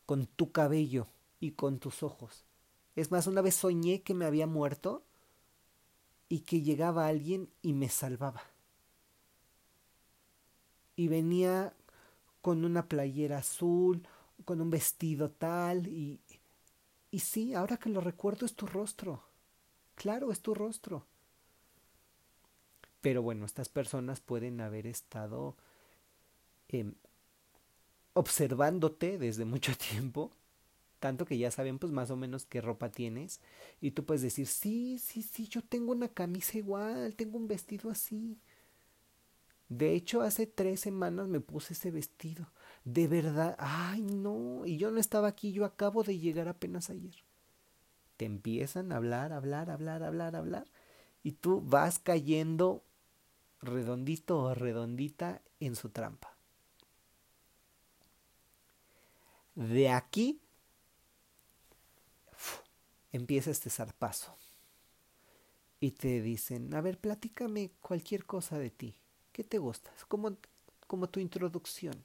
con 0.06 0.26
tu 0.26 0.52
cabello 0.52 1.08
y 1.40 1.52
con 1.52 1.80
tus 1.80 2.04
ojos. 2.04 2.46
Es 2.96 3.12
más, 3.12 3.28
una 3.28 3.42
vez 3.42 3.56
soñé 3.56 4.02
que 4.02 4.14
me 4.14 4.26
había 4.26 4.48
muerto 4.48 5.04
y 6.28 6.42
que 6.42 6.62
llegaba 6.62 7.08
alguien 7.08 7.50
y 7.62 7.74
me 7.74 7.90
salvaba. 7.90 8.44
Y 10.96 11.08
venía 11.08 11.74
con 12.42 12.66
una 12.66 12.88
playera 12.88 13.40
azul, 13.40 14.08
con 14.46 14.62
un 14.62 14.70
vestido 14.70 15.32
tal, 15.32 15.88
y, 15.88 16.20
y 17.12 17.20
sí, 17.20 17.54
ahora 17.54 17.78
que 17.78 17.90
lo 17.90 18.02
recuerdo 18.02 18.46
es 18.46 18.56
tu 18.56 18.66
rostro. 18.68 19.24
Claro, 19.96 20.32
es 20.32 20.42
tu 20.42 20.54
rostro. 20.54 21.06
Pero 23.02 23.22
bueno, 23.22 23.46
estas 23.46 23.70
personas 23.70 24.20
pueden 24.20 24.62
haber 24.62 24.86
estado 24.88 25.56
eh, 26.68 26.92
observándote 28.14 29.18
desde 29.18 29.46
mucho 29.46 29.74
tiempo, 29.92 30.32
tanto 31.00 31.26
que 31.26 31.38
ya 31.38 31.52
saben 31.52 31.80
pues 31.80 31.92
más 31.94 32.12
o 32.12 32.18
menos 32.18 32.46
qué 32.46 32.62
ropa 32.62 32.92
tienes 32.92 33.40
y 33.82 33.92
tú 33.92 34.06
puedes 34.06 34.22
decir, 34.22 34.48
sí, 34.48 35.00
sí, 35.00 35.22
sí, 35.22 35.48
yo 35.48 35.62
tengo 35.62 35.92
una 35.94 36.10
camisa 36.10 36.58
igual, 36.58 37.16
tengo 37.16 37.38
un 37.38 37.48
vestido 37.48 37.90
así. 37.90 38.38
De 39.70 39.94
hecho, 39.94 40.22
hace 40.22 40.48
tres 40.48 40.80
semanas 40.82 41.28
me 41.28 41.40
puse 41.40 41.74
ese 41.74 41.92
vestido. 41.92 42.48
De 42.86 43.08
verdad, 43.08 43.56
ay 43.60 44.02
no, 44.02 44.66
y 44.66 44.78
yo 44.78 44.92
no 44.92 45.00
estaba 45.00 45.28
aquí, 45.28 45.52
yo 45.52 45.66
acabo 45.66 46.04
de 46.04 46.18
llegar 46.18 46.48
apenas 46.48 46.90
ayer. 46.90 47.16
Te 48.18 48.26
empiezan 48.26 48.92
a 48.92 48.98
hablar, 48.98 49.34
hablar, 49.34 49.70
hablar, 49.70 50.04
hablar, 50.04 50.36
hablar, 50.36 50.66
y 51.24 51.34
tú 51.34 51.62
vas 51.62 52.00
cayendo 52.00 52.84
redondito 53.62 54.40
o 54.40 54.54
redondita 54.54 55.42
en 55.60 55.76
su 55.76 55.90
trampa. 55.90 56.36
De 59.56 59.90
aquí 59.90 60.42
empieza 63.12 63.52
este 63.52 63.70
zarpazo. 63.70 64.36
Y 65.82 65.92
te 65.92 66.22
dicen, 66.22 66.74
a 66.74 66.82
ver, 66.82 67.00
platícame 67.00 67.72
cualquier 67.82 68.26
cosa 68.26 68.58
de 68.60 68.70
ti. 68.70 68.96
¿Qué 69.32 69.44
te 69.44 69.58
gusta? 69.58 69.92
como, 70.08 70.38
como 70.88 71.08
tu 71.10 71.20
introducción. 71.20 72.04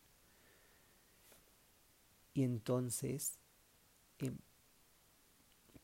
Y 2.35 2.43
entonces, 2.43 3.39
em, 4.19 4.37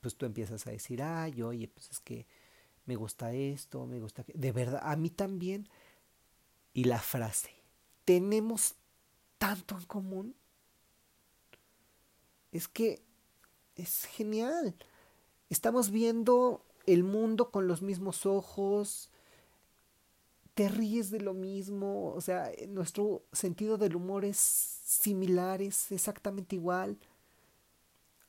pues 0.01 0.17
tú 0.17 0.27
empiezas 0.27 0.67
a 0.67 0.71
decir, 0.71 1.03
ay, 1.03 1.41
oye, 1.43 1.69
pues 1.69 1.91
es 1.91 2.01
que 2.01 2.27
me 2.87 2.97
gusta 2.97 3.33
esto, 3.33 3.87
me 3.87 4.01
gusta 4.01 4.25
que... 4.25 4.33
De 4.35 4.53
verdad, 4.53 4.81
a 4.83 4.97
mí 4.97 5.11
también. 5.11 5.69
Y 6.75 6.85
la 6.85 6.99
frase, 6.99 7.51
tenemos 8.05 8.75
tanto 9.39 9.77
en 9.77 9.85
común 9.85 10.35
es 12.53 12.69
que 12.69 13.03
es 13.77 14.05
genial. 14.05 14.75
Estamos 15.49 15.91
viendo 15.91 16.65
el 16.87 17.05
mundo 17.05 17.51
con 17.51 17.67
los 17.67 17.83
mismos 17.83 18.27
ojos, 18.27 19.11
te 20.61 20.69
ríes 20.69 21.11
de 21.11 21.23
lo 21.23 21.33
mismo, 21.33 22.13
o 22.13 22.21
sea, 22.21 22.53
nuestro 22.69 23.25
sentido 23.33 23.79
del 23.79 23.97
humor 23.97 24.27
es 24.27 24.37
similar, 24.37 25.63
es 25.63 25.91
exactamente 25.91 26.55
igual. 26.55 26.99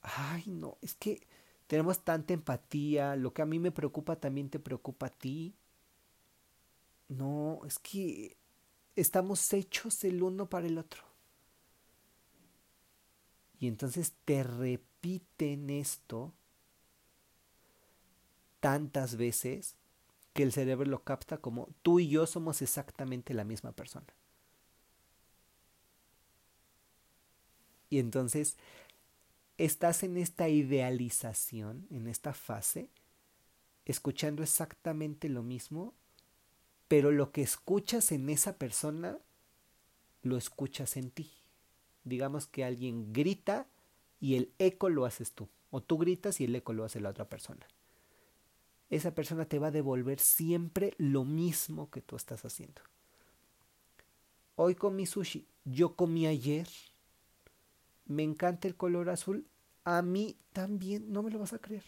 Ay, 0.02 0.46
no, 0.48 0.78
es 0.82 0.96
que 0.96 1.28
tenemos 1.68 2.06
tanta 2.06 2.34
empatía, 2.34 3.18
lo 3.18 3.34
que 3.34 3.42
a 3.42 3.46
mí 3.46 3.60
me 3.60 3.74
preocupa 3.74 4.16
también 4.16 4.50
te 4.50 4.60
preocupa 4.60 5.08
a 5.08 5.10
ti. 5.10 5.54
No, 7.10 7.60
es 7.66 7.78
que 7.80 8.38
estamos 8.96 9.52
hechos 9.52 10.02
el 10.06 10.24
uno 10.24 10.50
para 10.50 10.68
el 10.68 10.78
otro. 10.78 11.04
Y 13.60 13.68
entonces 13.68 14.14
te 14.24 14.44
repiten 14.44 15.70
esto 15.70 16.34
tantas 18.62 19.18
veces 19.18 19.76
que 20.34 20.44
el 20.44 20.52
cerebro 20.52 20.90
lo 20.90 21.04
capta 21.04 21.38
como 21.38 21.70
tú 21.82 22.00
y 22.00 22.10
yo 22.10 22.26
somos 22.26 22.62
exactamente 22.62 23.34
la 23.34 23.44
misma 23.44 23.72
persona. 23.72 24.08
Y 27.90 28.00
entonces 28.00 28.58
estás 29.58 30.04
en 30.04 30.18
esta 30.18 30.48
idealización, 30.48 31.86
en 31.92 32.08
esta 32.08 32.34
fase, 32.34 32.90
escuchando 33.86 34.44
exactamente 34.44 35.28
lo 35.28 35.44
mismo, 35.44 35.94
pero 36.88 37.12
lo 37.12 37.32
que 37.32 37.42
escuchas 37.42 38.12
en 38.12 38.30
esa 38.30 38.58
persona, 38.58 39.18
lo 40.24 40.38
escuchas 40.38 40.98
en 40.98 41.12
ti. 41.12 41.32
Digamos 42.04 42.48
que 42.48 42.64
alguien 42.64 43.12
grita 43.12 43.68
y 44.20 44.36
el 44.36 44.52
eco 44.58 44.90
lo 44.90 45.06
haces 45.06 45.34
tú, 45.34 45.50
o 45.70 45.82
tú 45.82 45.98
gritas 45.98 46.40
y 46.40 46.46
el 46.46 46.56
eco 46.56 46.74
lo 46.74 46.86
hace 46.86 47.02
la 47.02 47.10
otra 47.10 47.28
persona. 47.28 47.68
Esa 48.92 49.16
persona 49.16 49.46
te 49.46 49.58
va 49.58 49.68
a 49.68 49.72
devolver 49.72 50.20
siempre 50.20 50.94
lo 51.00 51.26
mismo 51.26 51.90
que 51.90 52.02
tú 52.02 52.16
estás 52.16 52.46
haciendo. 52.46 52.82
Hoy 54.56 54.76
comí 54.76 55.08
sushi, 55.08 55.48
yo 55.66 55.96
comí 55.96 56.28
ayer 56.28 56.68
me 58.12 58.24
encanta 58.24 58.68
el 58.68 58.76
color 58.76 59.10
azul, 59.10 59.48
a 59.86 60.02
mí 60.02 60.38
también 60.54 61.12
no 61.12 61.24
me 61.24 61.32
lo 61.32 61.40
vas 61.40 61.54
a 61.54 61.60
creer. 61.60 61.84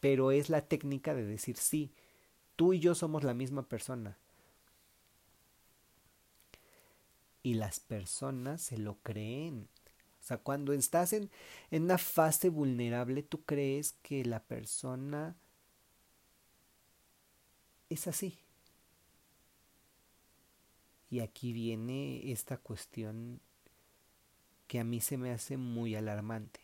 Pero 0.00 0.30
es 0.30 0.48
la 0.50 0.62
técnica 0.62 1.14
de 1.14 1.24
decir 1.24 1.56
sí, 1.56 1.92
tú 2.54 2.72
y 2.72 2.80
yo 2.80 2.94
somos 2.94 3.24
la 3.24 3.34
misma 3.34 3.68
persona. 3.68 4.16
Y 7.42 7.54
las 7.54 7.80
personas 7.80 8.62
se 8.62 8.78
lo 8.78 8.98
creen. 9.02 9.68
O 10.26 10.28
sea, 10.28 10.38
cuando 10.38 10.72
estás 10.72 11.12
en, 11.12 11.30
una 11.70 11.98
fase 11.98 12.48
vulnerable, 12.48 13.22
tú 13.22 13.44
crees 13.44 13.92
que 14.02 14.24
la 14.24 14.42
persona 14.42 15.36
es 17.88 18.08
así. 18.08 18.36
Y 21.10 21.20
aquí 21.20 21.52
viene 21.52 22.32
esta 22.32 22.56
cuestión 22.56 23.40
que 24.66 24.80
a 24.80 24.84
mí 24.84 25.00
se 25.00 25.16
me 25.16 25.30
hace 25.30 25.56
muy 25.56 25.94
alarmante. 25.94 26.58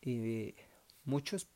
Eh, 0.00 0.56
muchos 1.04 1.46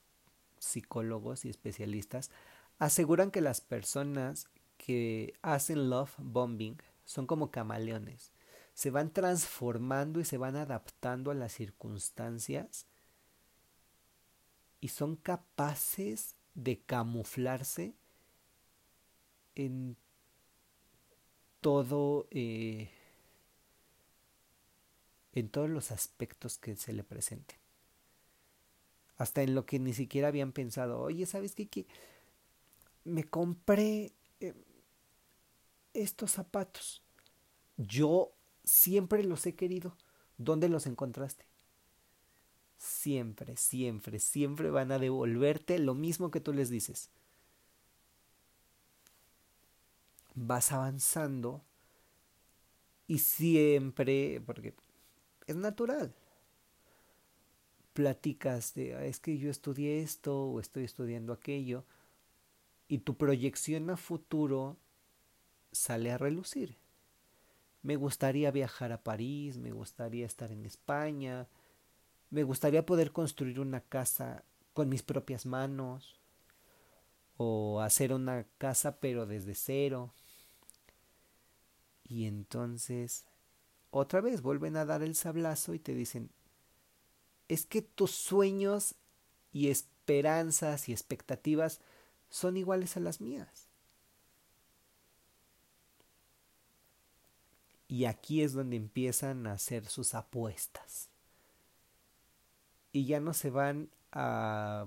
psicólogos 0.61 1.45
y 1.45 1.49
especialistas 1.49 2.31
aseguran 2.79 3.33
que 3.33 3.41
las 3.41 3.61
personas 3.61 4.47
que 4.79 5.35
hacen 5.43 5.91
love 5.91 6.15
bombing 6.19 6.76
son 7.05 7.26
como 7.26 7.50
camaleones. 7.50 8.36
Se 8.76 8.90
van 8.90 9.11
transformando 9.11 10.21
y 10.21 10.26
se 10.26 10.37
van 10.37 10.54
adaptando 10.54 11.30
a 11.30 11.35
las 11.35 11.52
circunstancias 11.52 12.85
y 14.83 14.88
son 14.88 15.16
capaces 15.16 16.37
de 16.54 16.78
camuflarse 16.80 17.95
en 19.54 19.97
todo, 21.62 22.28
eh, 22.30 22.90
en 25.33 25.49
todos 25.49 25.71
los 25.71 25.90
aspectos 25.90 26.59
que 26.59 26.76
se 26.76 26.92
le 26.92 27.02
presenten. 27.02 27.56
Hasta 29.16 29.42
en 29.42 29.54
lo 29.54 29.64
que 29.64 29.78
ni 29.78 29.95
siquiera 29.95 30.28
habían 30.28 30.52
pensado. 30.52 31.00
Oye, 31.00 31.25
¿sabes 31.25 31.54
qué? 31.54 31.87
me 33.04 33.25
compré 33.25 34.12
eh, 34.40 34.52
estos 35.95 36.33
zapatos. 36.33 37.02
Yo 37.78 38.36
siempre 38.66 39.25
los 39.25 39.46
he 39.46 39.54
querido. 39.54 39.96
¿Dónde 40.37 40.68
los 40.68 40.87
encontraste? 40.87 41.46
Siempre, 42.76 43.56
siempre, 43.56 44.18
siempre 44.18 44.70
van 44.70 44.92
a 44.92 44.99
devolverte 44.99 45.78
lo 45.78 45.94
mismo 45.94 46.30
que 46.30 46.40
tú 46.40 46.52
les 46.52 46.68
dices. 46.68 47.08
vas 50.37 50.70
avanzando 50.70 51.62
y 53.09 53.18
siempre, 53.18 54.40
porque 54.44 54.74
es 55.46 55.57
natural, 55.57 56.14
platicas 57.94 58.74
de, 58.74 58.94
ah, 58.94 59.05
es 59.05 59.18
que 59.18 59.38
yo 59.38 59.50
estudié 59.50 60.02
esto 60.02 60.44
o 60.44 60.61
estoy 60.61 60.85
estudiando 60.85 61.33
aquello, 61.33 61.85
y 62.88 62.98
tu 62.98 63.16
proyección 63.16 63.90
a 63.90 63.96
futuro 63.96 64.76
sale 65.72 66.12
a 66.12 66.18
relucir. 66.18 66.76
Me 67.87 67.94
gustaría 67.94 68.51
viajar 68.51 68.90
a 68.90 69.05
París, 69.05 69.59
me 69.59 69.70
gustaría 69.70 70.27
estar 70.27 70.51
en 70.51 70.66
España, 70.66 71.46
me 72.31 72.42
gustaría 72.42 72.85
poder 72.85 73.12
construir 73.12 73.61
una 73.61 73.81
casa 73.81 74.42
con 74.72 74.88
mis 74.88 75.05
propias 75.05 75.46
manos 75.46 76.18
o 77.37 77.81
hacer 77.81 78.12
una 78.12 78.44
casa 78.59 78.99
pero 78.99 79.25
desde 79.25 79.55
cero. 79.55 80.12
Y 82.03 82.25
entonces, 82.25 83.25
otra 83.92 84.20
vez 84.20 84.42
vuelven 84.42 84.77
a 84.77 84.85
dar 84.85 85.05
el 85.05 85.14
sablazo 85.14 85.72
y 85.72 85.79
te 85.79 85.94
dicen, 85.94 86.31
es 87.46 87.66
que 87.66 87.83
tus 87.83 88.11
sueños 88.11 88.96
y 89.53 89.68
esperanzas 89.68 90.88
y 90.88 90.92
expectativas 90.92 91.81
son 92.31 92.57
iguales 92.57 92.96
a 92.96 93.01
las 93.01 93.20
mías. 93.20 93.65
Y 97.88 98.07
aquí 98.07 98.42
es 98.42 98.53
donde 98.53 98.77
empiezan 98.77 99.46
a 99.46 99.53
hacer 99.53 99.87
sus 99.87 100.14
apuestas. 100.14 101.09
Y 102.92 103.07
ya 103.07 103.20
no 103.20 103.33
se 103.33 103.51
van 103.51 103.90
a 104.12 104.87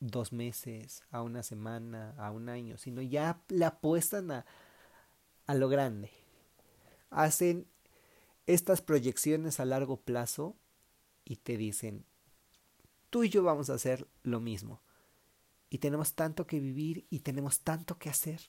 dos 0.00 0.32
meses, 0.32 1.04
a 1.10 1.22
una 1.22 1.42
semana, 1.42 2.14
a 2.18 2.30
un 2.30 2.48
año, 2.48 2.76
sino 2.78 3.02
ya 3.02 3.42
le 3.48 3.64
apuestan 3.64 4.30
a, 4.30 4.46
a 5.46 5.54
lo 5.54 5.68
grande. 5.68 6.10
Hacen 7.10 7.66
estas 8.46 8.82
proyecciones 8.82 9.60
a 9.60 9.64
largo 9.64 10.00
plazo 10.00 10.56
y 11.24 11.36
te 11.36 11.56
dicen, 11.56 12.04
tú 13.10 13.24
y 13.24 13.28
yo 13.28 13.42
vamos 13.42 13.70
a 13.70 13.74
hacer 13.74 14.08
lo 14.22 14.40
mismo. 14.40 14.80
Y 15.68 15.78
tenemos 15.78 16.14
tanto 16.14 16.46
que 16.46 16.58
vivir 16.58 17.06
y 17.10 17.20
tenemos 17.20 17.60
tanto 17.60 17.98
que 17.98 18.08
hacer. 18.08 18.40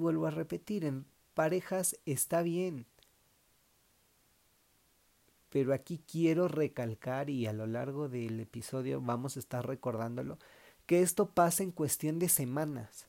Vuelvo 0.00 0.26
a 0.26 0.30
repetir, 0.30 0.84
en 0.84 1.06
parejas 1.34 1.96
está 2.06 2.42
bien. 2.42 2.86
Pero 5.50 5.72
aquí 5.72 6.00
quiero 6.10 6.48
recalcar 6.48 7.30
y 7.30 7.46
a 7.46 7.52
lo 7.52 7.66
largo 7.66 8.08
del 8.08 8.40
episodio 8.40 9.00
vamos 9.00 9.36
a 9.36 9.40
estar 9.40 9.66
recordándolo 9.66 10.38
que 10.86 11.02
esto 11.02 11.30
pasa 11.30 11.62
en 11.62 11.70
cuestión 11.70 12.18
de 12.18 12.28
semanas, 12.28 13.06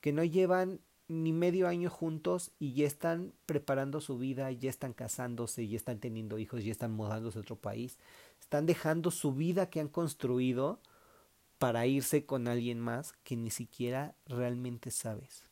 que 0.00 0.12
no 0.12 0.24
llevan 0.24 0.80
ni 1.08 1.32
medio 1.32 1.68
año 1.68 1.90
juntos 1.90 2.52
y 2.58 2.74
ya 2.74 2.86
están 2.86 3.32
preparando 3.46 4.00
su 4.00 4.18
vida, 4.18 4.50
ya 4.52 4.70
están 4.70 4.92
casándose, 4.92 5.66
ya 5.66 5.76
están 5.76 5.98
teniendo 5.98 6.38
hijos, 6.38 6.64
ya 6.64 6.70
están 6.70 6.92
mudándose 6.92 7.38
a 7.38 7.42
otro 7.42 7.56
país, 7.56 7.98
están 8.40 8.66
dejando 8.66 9.10
su 9.10 9.34
vida 9.34 9.70
que 9.70 9.80
han 9.80 9.88
construido 9.88 10.80
para 11.58 11.86
irse 11.86 12.24
con 12.24 12.46
alguien 12.46 12.78
más 12.78 13.14
que 13.24 13.36
ni 13.36 13.50
siquiera 13.50 14.14
realmente 14.26 14.90
sabes. 14.90 15.47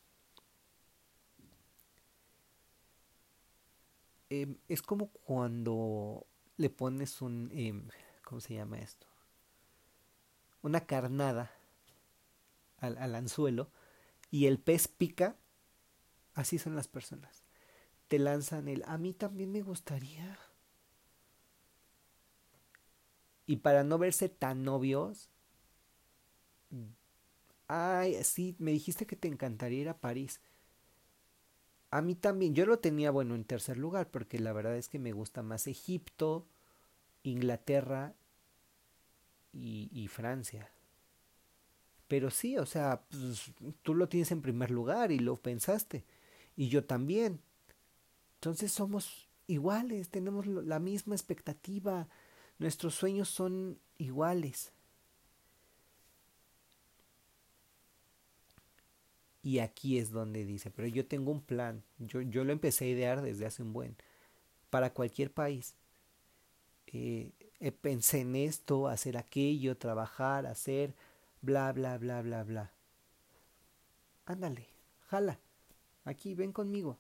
Em, 4.30 4.58
es 4.68 4.82
como 4.82 5.08
cuando 5.08 6.26
le 6.56 6.70
pones 6.70 7.22
un... 7.22 7.50
Em, 7.52 7.88
¿Cómo 8.24 8.40
se 8.40 8.54
llama 8.54 8.78
esto? 8.78 9.06
una 10.66 10.80
carnada 10.80 11.52
al, 12.78 13.14
anzuelo 13.14 13.70
y 14.32 14.46
el 14.46 14.58
pez 14.58 14.88
pica, 14.88 15.36
así 16.34 16.58
son 16.58 16.74
las 16.74 16.88
personas. 16.88 17.44
Te 18.08 18.18
lanzan 18.18 18.66
el, 18.66 18.82
a 18.86 18.98
mí 18.98 19.14
también 19.14 19.52
me 19.52 19.62
gustaría. 19.62 20.38
Y 23.46 23.56
para 23.56 23.84
no 23.84 23.96
verse 23.96 24.28
tan 24.28 24.64
novios, 24.64 25.30
ay, 27.68 28.22
sí, 28.24 28.56
me 28.58 28.72
dijiste 28.72 29.06
que 29.06 29.14
te 29.14 29.28
encantaría 29.28 29.82
ir 29.82 29.88
a 29.88 29.98
París. 29.98 30.40
A 31.90 32.02
mí 32.02 32.14
también, 32.14 32.54
yo 32.54 32.66
lo 32.66 32.78
tenía 32.78 33.10
bueno 33.10 33.34
en 33.34 33.44
tercer 33.44 33.78
lugar, 33.78 34.10
porque 34.10 34.38
la 34.38 34.52
verdad 34.52 34.76
es 34.76 34.88
que 34.88 34.98
me 34.98 35.12
gusta 35.12 35.42
más 35.42 35.66
Egipto, 35.66 36.46
Inglaterra 37.22 38.14
y, 39.52 40.08
Francia. 40.08 40.70
Pero 42.08 42.30
sí, 42.30 42.58
o 42.58 42.66
sea, 42.66 43.02
pues, 43.08 43.52
tú 43.82 43.94
lo 43.94 44.08
tienes 44.08 44.30
en 44.30 44.42
primer 44.42 44.70
lugar 44.70 45.10
y 45.10 45.18
lo 45.18 45.36
pensaste. 45.36 46.04
Y 46.56 46.68
yo 46.68 46.84
también. 46.84 47.40
Entonces 48.34 48.70
somos 48.70 49.28
iguales, 49.46 50.10
tenemos 50.10 50.46
la 50.46 50.78
misma 50.78 51.14
expectativa. 51.14 52.08
Nuestros 52.58 52.94
sueños 52.94 53.28
son 53.28 53.78
iguales. 53.98 54.72
Y 59.46 59.60
aquí 59.60 59.96
es 59.96 60.10
donde 60.10 60.44
dice, 60.44 60.72
pero 60.72 60.88
yo 60.88 61.06
tengo 61.06 61.30
un 61.30 61.40
plan, 61.40 61.84
yo, 62.00 62.20
yo 62.20 62.42
lo 62.42 62.50
empecé 62.50 62.86
a 62.86 62.88
idear 62.88 63.22
desde 63.22 63.46
hace 63.46 63.62
un 63.62 63.72
buen, 63.72 63.94
para 64.70 64.92
cualquier 64.92 65.32
país. 65.32 65.76
Eh, 66.88 67.30
eh, 67.60 67.70
pensé 67.70 68.22
en 68.22 68.34
esto, 68.34 68.88
hacer 68.88 69.16
aquello, 69.16 69.76
trabajar, 69.76 70.46
hacer, 70.46 70.96
bla, 71.42 71.72
bla, 71.72 71.96
bla, 71.96 72.22
bla, 72.22 72.42
bla. 72.42 72.72
Ándale, 74.24 74.66
jala, 75.06 75.38
aquí, 76.04 76.34
ven 76.34 76.50
conmigo. 76.50 76.98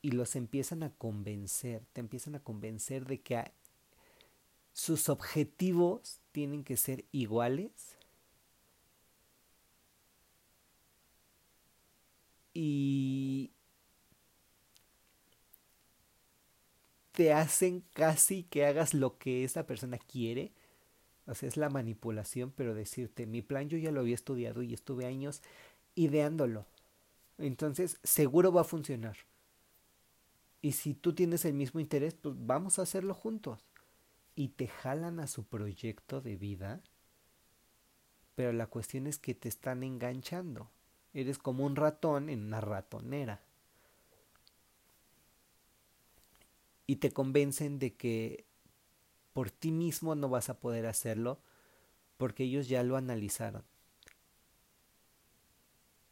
Y 0.00 0.12
los 0.12 0.34
empiezan 0.34 0.82
a 0.82 0.94
convencer, 0.94 1.82
te 1.92 2.00
empiezan 2.00 2.36
a 2.36 2.40
convencer 2.42 3.04
de 3.04 3.20
que 3.20 3.52
sus 4.72 5.10
objetivos 5.10 6.22
tienen 6.32 6.64
que 6.64 6.78
ser 6.78 7.04
iguales. 7.12 7.98
Y 12.54 13.50
te 17.12 17.32
hacen 17.32 17.84
casi 17.92 18.42
que 18.44 18.66
hagas 18.66 18.92
lo 18.92 19.18
que 19.18 19.44
esa 19.44 19.66
persona 19.66 19.98
quiere. 19.98 20.52
O 21.26 21.34
sea, 21.34 21.48
es 21.48 21.56
la 21.56 21.70
manipulación, 21.70 22.52
pero 22.56 22.74
decirte, 22.74 23.26
mi 23.26 23.42
plan 23.42 23.68
yo 23.68 23.78
ya 23.78 23.92
lo 23.92 24.00
había 24.00 24.14
estudiado 24.14 24.62
y 24.62 24.74
estuve 24.74 25.06
años 25.06 25.42
ideándolo. 25.94 26.66
Entonces, 27.38 27.98
seguro 28.02 28.52
va 28.52 28.62
a 28.62 28.64
funcionar. 28.64 29.16
Y 30.62 30.72
si 30.72 30.94
tú 30.94 31.14
tienes 31.14 31.44
el 31.44 31.54
mismo 31.54 31.78
interés, 31.80 32.14
pues 32.14 32.34
vamos 32.38 32.78
a 32.78 32.82
hacerlo 32.82 33.14
juntos. 33.14 33.64
Y 34.34 34.48
te 34.48 34.66
jalan 34.66 35.20
a 35.20 35.26
su 35.26 35.44
proyecto 35.44 36.20
de 36.20 36.36
vida. 36.36 36.80
Pero 38.34 38.52
la 38.52 38.66
cuestión 38.66 39.06
es 39.06 39.18
que 39.18 39.34
te 39.34 39.48
están 39.48 39.82
enganchando. 39.84 40.70
Eres 41.14 41.38
como 41.38 41.64
un 41.64 41.76
ratón 41.76 42.28
en 42.28 42.44
una 42.44 42.60
ratonera. 42.60 43.40
y 46.86 46.96
te 46.96 47.10
convencen 47.12 47.78
de 47.78 47.94
que 47.94 48.44
por 49.32 49.50
ti 49.50 49.72
mismo 49.72 50.14
no 50.14 50.28
vas 50.28 50.48
a 50.48 50.60
poder 50.60 50.86
hacerlo 50.86 51.40
porque 52.16 52.44
ellos 52.44 52.68
ya 52.68 52.82
lo 52.82 52.96
analizaron. 52.96 53.64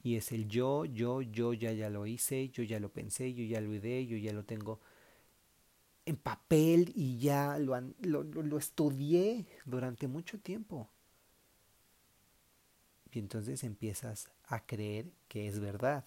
Y 0.03 0.17
es 0.17 0.33
el 0.33 0.49
yo, 0.49 0.85
yo, 0.85 1.23
yo 1.23 1.53
ya, 1.53 1.73
ya 1.73 1.88
lo 1.88 2.07
hice, 2.07 2.49
yo 2.49 2.65
ya 2.65 2.81
lo 2.81 2.88
pensé, 2.88 3.35
yo 3.35 3.45
ya 3.45 3.61
lo 3.61 3.73
ideé, 3.73 4.05
yo 4.07 4.17
ya 4.17 4.33
lo 4.33 4.45
tengo 4.45 4.81
en 6.05 6.17
papel 6.17 6.93
y 6.97 7.19
ya 7.19 7.59
lo, 7.59 7.81
lo, 8.01 8.25
lo 8.25 8.59
estudié 8.59 9.47
durante 9.65 10.09
mucho 10.09 10.41
tiempo. 10.41 10.91
Y 13.12 13.18
entonces 13.20 13.62
empiezas 13.64 14.31
a 14.46 14.64
creer 14.66 15.12
que 15.29 15.46
es 15.48 15.61
verdad. 15.61 16.05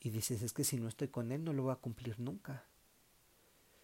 Y 0.00 0.10
dices, 0.10 0.42
es 0.42 0.52
que 0.52 0.64
si 0.64 0.76
no 0.78 0.88
estoy 0.88 1.08
con 1.08 1.32
él 1.32 1.44
no 1.44 1.52
lo 1.54 1.62
voy 1.62 1.72
a 1.72 1.76
cumplir 1.76 2.20
nunca 2.20 2.64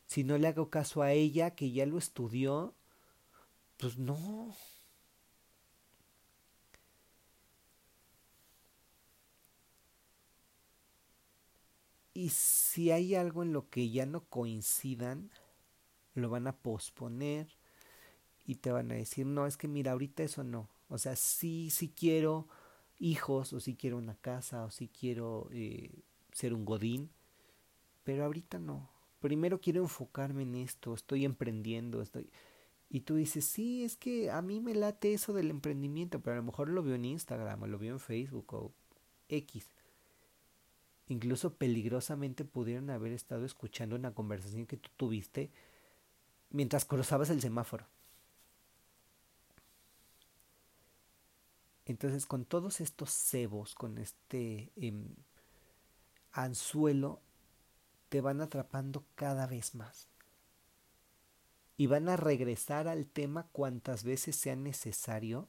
si 0.08 0.24
no 0.24 0.38
le 0.38 0.48
hago 0.48 0.70
caso 0.70 1.02
a 1.02 1.12
ella 1.12 1.54
que 1.54 1.70
ya 1.70 1.86
lo 1.86 1.98
estudió, 1.98 2.74
pues 3.76 3.98
no. 3.98 4.54
Y 12.14 12.30
si 12.30 12.90
hay 12.90 13.14
algo 13.14 13.42
en 13.42 13.52
lo 13.52 13.70
que 13.70 13.90
ya 13.90 14.04
no 14.06 14.24
coincidan, 14.24 15.30
lo 16.14 16.30
van 16.30 16.46
a 16.48 16.56
posponer 16.56 17.48
y 18.46 18.56
te 18.56 18.72
van 18.72 18.92
a 18.92 18.96
decir, 18.96 19.26
no, 19.26 19.46
es 19.46 19.56
que 19.56 19.68
mira, 19.68 19.92
ahorita 19.92 20.24
eso 20.24 20.44
no. 20.44 20.68
O 20.88 20.98
sea, 20.98 21.16
sí, 21.16 21.70
sí 21.70 21.92
quiero 21.96 22.48
hijos, 22.98 23.52
o 23.52 23.60
sí 23.60 23.76
quiero 23.76 23.98
una 23.98 24.16
casa, 24.16 24.64
o 24.64 24.70
sí 24.70 24.88
quiero 24.88 25.48
eh, 25.52 25.92
ser 26.32 26.54
un 26.54 26.64
godín, 26.64 27.10
pero 28.04 28.24
ahorita 28.24 28.58
no 28.58 28.98
primero 29.20 29.60
quiero 29.60 29.82
enfocarme 29.82 30.42
en 30.42 30.54
esto, 30.56 30.94
estoy 30.94 31.24
emprendiendo, 31.24 32.02
estoy... 32.02 32.30
Y 32.90 33.00
tú 33.00 33.16
dices, 33.16 33.44
sí, 33.44 33.84
es 33.84 33.96
que 33.96 34.30
a 34.30 34.40
mí 34.40 34.60
me 34.60 34.74
late 34.74 35.12
eso 35.12 35.34
del 35.34 35.50
emprendimiento, 35.50 36.20
pero 36.20 36.34
a 36.34 36.36
lo 36.38 36.42
mejor 36.42 36.70
lo 36.70 36.82
veo 36.82 36.94
en 36.94 37.04
Instagram, 37.04 37.62
o 37.62 37.66
lo 37.66 37.78
veo 37.78 37.92
en 37.92 38.00
Facebook, 38.00 38.54
o 38.54 38.72
X. 39.28 39.68
Incluso 41.08 41.54
peligrosamente 41.54 42.46
pudieron 42.46 42.88
haber 42.88 43.12
estado 43.12 43.44
escuchando 43.44 43.94
una 43.94 44.14
conversación 44.14 44.66
que 44.66 44.78
tú 44.78 44.88
tuviste 44.96 45.50
mientras 46.50 46.86
cruzabas 46.86 47.28
el 47.28 47.42
semáforo. 47.42 47.86
Entonces, 51.88 52.26
con 52.26 52.44
todos 52.44 52.82
estos 52.82 53.10
cebos, 53.10 53.74
con 53.74 53.96
este 53.96 54.70
em, 54.76 55.16
anzuelo, 56.32 57.22
te 58.10 58.20
van 58.20 58.42
atrapando 58.42 59.06
cada 59.14 59.46
vez 59.46 59.74
más. 59.74 60.10
Y 61.78 61.86
van 61.86 62.10
a 62.10 62.16
regresar 62.16 62.88
al 62.88 63.06
tema 63.06 63.48
cuantas 63.52 64.04
veces 64.04 64.36
sea 64.36 64.54
necesario, 64.54 65.48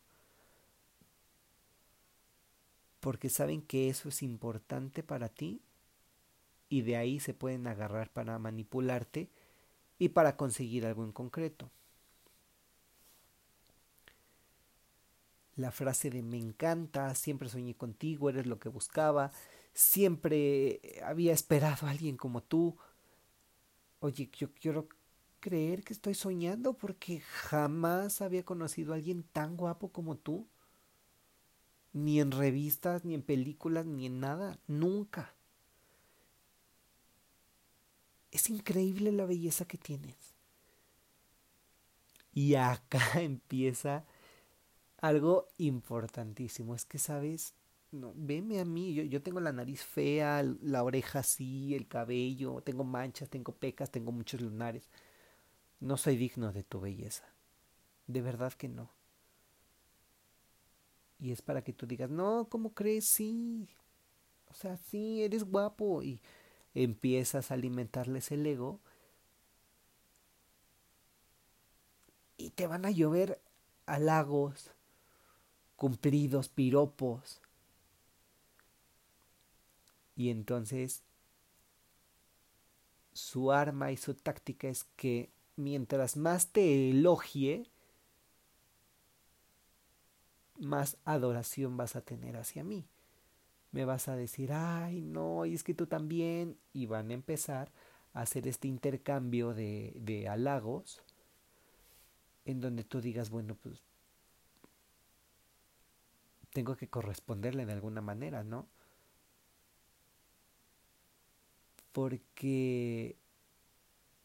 porque 3.02 3.30
saben 3.30 3.62
que 3.62 3.89
eso 3.89 4.08
es 4.08 4.23
importante 4.23 5.04
para 5.04 5.28
ti 5.28 5.62
y 6.69 6.84
de 6.84 6.95
ahí 6.95 7.19
se 7.19 7.34
pueden 7.34 7.67
agarrar 7.67 8.12
para 8.12 8.39
manipularte 8.39 9.30
y 9.97 10.10
para 10.10 10.38
conseguir 10.38 10.86
algo 10.86 11.04
en 11.04 11.12
concreto. 11.12 11.69
La 15.60 15.72
frase 15.72 16.10
de 16.10 16.24
me 16.24 16.38
encanta, 16.38 17.13
siempre 17.15 17.50
soñé 17.50 17.76
contigo, 17.76 18.30
eres 18.30 18.48
lo 18.48 18.60
que 18.60 18.69
buscaba, 18.69 19.34
siempre 19.74 20.80
había 21.04 21.34
esperado 21.34 21.86
a 21.86 21.89
alguien 21.89 22.15
como 22.15 22.41
tú. 22.41 22.78
Oye, 24.00 24.30
yo 24.38 24.54
quiero 24.54 24.88
creer 25.41 25.84
que 25.84 25.91
estoy 25.91 26.13
soñando 26.13 26.76
porque 26.76 27.19
jamás 27.19 28.22
había 28.22 28.45
conocido 28.45 28.93
a 28.93 28.95
alguien 28.95 29.24
tan 29.24 29.58
guapo 29.58 29.91
como 29.91 30.15
tú. 30.15 30.48
Ni 31.91 32.22
en 32.22 32.32
revistas, 32.32 33.04
ni 33.04 33.13
en 33.13 33.22
películas, 33.22 33.86
ni 33.86 34.06
en 34.06 34.22
nada. 34.22 34.60
Nunca. 34.65 35.36
Es 38.32 38.50
increíble 38.50 39.12
la 39.12 39.26
belleza 39.26 39.65
que 39.65 39.78
tienes. 39.78 40.15
Y 42.34 42.56
acá 42.56 43.02
empieza 43.15 44.06
algo 45.01 45.47
importantísimo. 45.57 46.75
Es 46.75 46.85
que, 46.85 46.97
¿sabes? 46.99 47.53
no, 47.91 48.13
veme 48.15 48.59
a 48.59 48.65
mí, 48.65 48.93
yo, 48.93 49.03
yo 49.03 49.21
tengo 49.21 49.39
la 49.39 49.51
nariz 49.51 49.83
fea, 49.83 50.43
la 50.62 50.83
oreja 50.83 51.19
así, 51.19 51.73
el 51.75 51.88
cabello, 51.88 52.62
tengo 52.62 52.83
manchas, 52.83 53.29
tengo 53.29 53.53
pecas, 53.53 53.91
tengo 53.91 54.12
muchos 54.12 54.41
lunares. 54.41 54.89
No 55.79 55.97
soy 55.97 56.17
digno 56.17 56.51
de 56.53 56.63
tu 56.63 56.79
belleza. 56.79 57.25
De 58.07 58.21
verdad 58.21 58.53
que 58.53 58.67
no. 58.67 58.91
Y 61.19 61.31
es 61.31 61.41
para 61.41 61.63
que 61.63 61.73
tú 61.73 61.85
digas, 61.88 62.09
no, 62.09 62.47
¿cómo 62.49 62.73
crees? 62.73 63.05
Sí. 63.05 63.69
O 64.49 64.53
sea, 64.53 64.77
sí, 64.77 65.23
eres 65.23 65.43
guapo. 65.43 66.03
Y 66.03 66.21
empiezas 66.73 67.51
a 67.51 67.55
alimentarles 67.55 68.31
el 68.31 68.45
ego. 68.45 68.81
Y 72.38 72.51
te 72.51 72.67
van 72.67 72.85
a 72.85 72.91
llover 72.91 73.41
halagos, 73.85 74.71
cumplidos, 75.80 76.50
piropos 76.50 77.42
y 80.20 80.30
entonces 80.30 81.02
su 83.13 83.54
arma 83.54 83.89
y 83.94 83.96
su 83.96 84.13
táctica 84.13 84.68
es 84.68 84.84
que 84.98 85.30
mientras 85.56 86.18
más 86.18 86.48
te 86.48 86.89
elogie, 86.89 87.70
más 90.58 90.98
adoración 91.06 91.78
vas 91.78 91.96
a 91.96 92.02
tener 92.02 92.36
hacia 92.36 92.65
mí. 92.65 92.86
Me 93.72 93.86
vas 93.86 94.10
a 94.10 94.18
decir, 94.18 94.52
ay, 94.52 95.00
no, 95.02 95.46
y 95.46 95.54
es 95.54 95.63
que 95.63 95.74
tú 95.74 95.86
también. 95.86 96.58
Y 96.74 96.86
van 96.86 97.12
a 97.12 97.13
empezar 97.13 97.72
a 98.13 98.22
hacer 98.22 98.46
este 98.46 98.68
intercambio 98.68 99.54
de, 99.54 99.94
de 99.96 100.28
halagos 100.28 101.02
en 102.44 102.60
donde 102.60 102.84
tú 102.84 103.00
digas, 103.00 103.30
bueno, 103.30 103.56
pues 103.56 103.84
tengo 106.60 106.76
que 106.76 106.89
corresponderle 106.89 107.65
de 107.65 107.72
alguna 107.72 108.02
manera, 108.02 108.43
¿no? 108.43 108.67
porque 111.91 113.17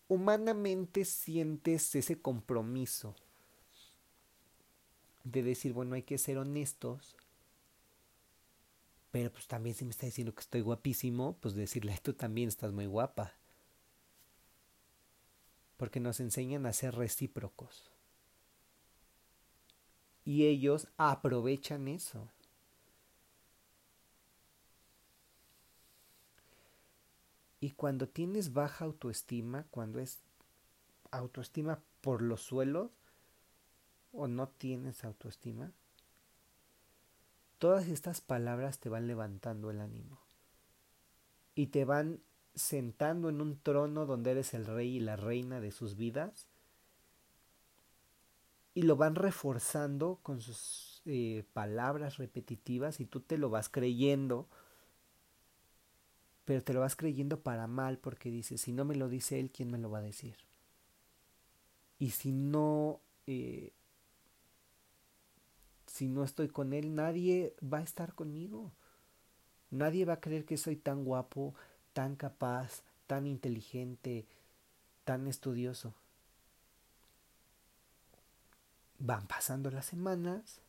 humanamente 0.08 1.04
sientes 1.04 1.94
ese 1.94 2.20
compromiso 2.20 3.14
de 5.24 5.42
decir, 5.42 5.72
bueno, 5.72 5.94
hay 5.94 6.02
que 6.02 6.18
ser 6.18 6.38
honestos, 6.38 7.16
pero 9.10 9.32
pues 9.32 9.46
también 9.46 9.74
si 9.74 9.84
me 9.84 9.90
está 9.90 10.06
diciendo 10.06 10.34
que 10.34 10.42
estoy 10.42 10.60
guapísimo, 10.60 11.36
pues 11.40 11.54
decirle, 11.54 11.98
tú 12.02 12.12
también 12.12 12.48
estás 12.48 12.72
muy 12.72 12.86
guapa. 12.86 13.32
Porque 15.76 16.00
nos 16.00 16.20
enseñan 16.20 16.66
a 16.66 16.72
ser 16.72 16.94
recíprocos. 16.94 17.93
Y 20.24 20.46
ellos 20.46 20.88
aprovechan 20.96 21.88
eso. 21.88 22.28
Y 27.60 27.70
cuando 27.70 28.08
tienes 28.08 28.52
baja 28.52 28.84
autoestima, 28.84 29.64
cuando 29.70 29.98
es 29.98 30.22
autoestima 31.10 31.80
por 32.00 32.20
los 32.20 32.42
suelos, 32.42 32.90
o 34.12 34.28
no 34.28 34.48
tienes 34.48 35.04
autoestima, 35.04 35.72
todas 37.58 37.88
estas 37.88 38.20
palabras 38.20 38.78
te 38.78 38.88
van 38.88 39.06
levantando 39.06 39.70
el 39.70 39.80
ánimo. 39.80 40.20
Y 41.54 41.68
te 41.68 41.84
van 41.84 42.20
sentando 42.54 43.28
en 43.28 43.40
un 43.40 43.58
trono 43.58 44.06
donde 44.06 44.32
eres 44.32 44.54
el 44.54 44.66
rey 44.66 44.96
y 44.96 45.00
la 45.00 45.16
reina 45.16 45.60
de 45.60 45.72
sus 45.72 45.96
vidas 45.96 46.46
y 48.74 48.82
lo 48.82 48.96
van 48.96 49.14
reforzando 49.14 50.18
con 50.22 50.40
sus 50.40 51.02
eh, 51.06 51.44
palabras 51.52 52.18
repetitivas 52.18 53.00
y 53.00 53.06
tú 53.06 53.20
te 53.20 53.38
lo 53.38 53.50
vas 53.50 53.68
creyendo 53.68 54.48
pero 56.44 56.62
te 56.62 56.74
lo 56.74 56.80
vas 56.80 56.96
creyendo 56.96 57.40
para 57.40 57.66
mal 57.66 57.98
porque 57.98 58.30
dices 58.30 58.60
si 58.60 58.72
no 58.72 58.84
me 58.84 58.96
lo 58.96 59.08
dice 59.08 59.40
él 59.40 59.50
quién 59.50 59.70
me 59.70 59.78
lo 59.78 59.90
va 59.90 59.98
a 59.98 60.02
decir 60.02 60.36
y 61.98 62.10
si 62.10 62.32
no 62.32 63.00
eh, 63.26 63.72
si 65.86 66.08
no 66.08 66.24
estoy 66.24 66.48
con 66.48 66.72
él 66.72 66.94
nadie 66.94 67.54
va 67.62 67.78
a 67.78 67.82
estar 67.82 68.14
conmigo 68.14 68.72
nadie 69.70 70.04
va 70.04 70.14
a 70.14 70.20
creer 70.20 70.44
que 70.44 70.56
soy 70.56 70.76
tan 70.76 71.04
guapo 71.04 71.54
tan 71.94 72.16
capaz, 72.16 72.82
tan 73.06 73.26
inteligente, 73.26 74.26
tan 75.04 75.26
estudioso. 75.26 75.94
Van 78.98 79.26
pasando 79.26 79.70
las 79.70 79.86
semanas 79.86 80.60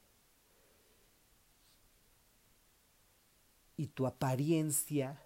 y 3.78 3.88
tu 3.88 4.08
apariencia 4.08 5.22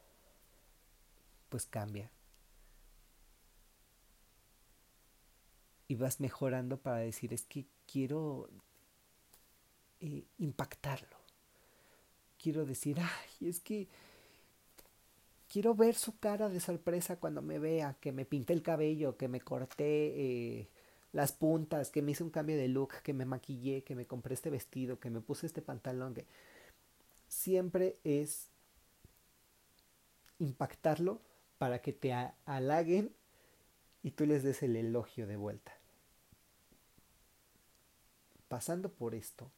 pues 1.50 1.66
cambia. 1.66 2.12
Y 5.88 5.96
vas 5.96 6.20
mejorando 6.20 6.78
para 6.78 6.98
decir, 6.98 7.34
es 7.34 7.46
que 7.46 7.66
quiero 7.92 8.48
eh, 10.02 10.24
impactarlo. 10.38 11.18
Quiero 12.42 12.66
decir, 12.66 13.00
ay, 13.00 13.50
es 13.50 13.60
que 13.60 13.88
quiero 15.52 15.74
ver 15.74 15.96
su 15.96 16.18
cara 16.20 16.48
de 16.48 16.60
sorpresa 16.60 17.16
cuando 17.16 17.42
me 17.42 17.58
vea, 17.58 17.96
que 18.00 18.12
me 18.12 18.24
pinté 18.24 18.54
el 18.54 18.62
cabello, 18.62 19.18
que 19.18 19.28
me 19.28 19.42
corté 19.42 20.62
eh, 20.62 20.70
las 21.12 21.32
puntas, 21.32 21.90
que 21.90 22.02
me 22.02 22.12
hice 22.12 22.24
un 22.24 22.30
cambio 22.30 22.58
de 22.58 22.68
look, 22.68 23.02
que 23.04 23.14
me 23.14 23.26
maquillé, 23.26 23.84
que 23.84 23.96
me 23.96 24.06
compré 24.06 24.34
este 24.34 24.50
vestido, 24.50 25.00
que 25.00 25.10
me 25.10 25.22
puse 25.22 25.48
este 25.48 25.62
pantalón, 25.62 26.14
que 26.14 26.26
siempre 27.28 27.98
es 28.04 28.48
impactarlo 30.40 31.22
para 31.58 31.82
que 31.82 31.94
te 31.94 32.14
halaguen 32.46 33.14
y 34.04 34.12
tú 34.12 34.26
les 34.26 34.44
des 34.44 34.64
el 34.64 34.76
elogio 34.76 35.28
de 35.28 35.36
vuelta. 35.36 35.74
Pasando 38.48 38.90
por 38.90 39.14
esto, 39.14 39.52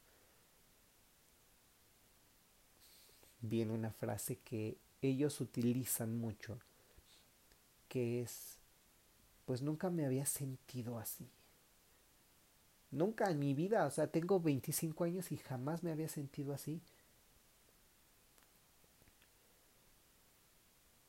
viene 3.40 3.72
una 3.72 3.90
frase 3.90 4.36
que 4.38 4.76
ellos 5.00 5.40
utilizan 5.40 6.18
mucho, 6.18 6.58
que 7.88 8.22
es, 8.22 8.58
pues 9.44 9.62
nunca 9.62 9.90
me 9.90 10.06
había 10.06 10.26
sentido 10.26 10.98
así. 10.98 11.28
Nunca 12.92 13.30
en 13.30 13.40
mi 13.40 13.54
vida, 13.54 13.86
o 13.86 13.90
sea, 13.90 14.06
tengo 14.06 14.38
25 14.38 15.04
años 15.04 15.32
y 15.32 15.36
jamás 15.38 15.82
me 15.82 15.90
había 15.90 16.08
sentido 16.08 16.54
así. 16.54 16.80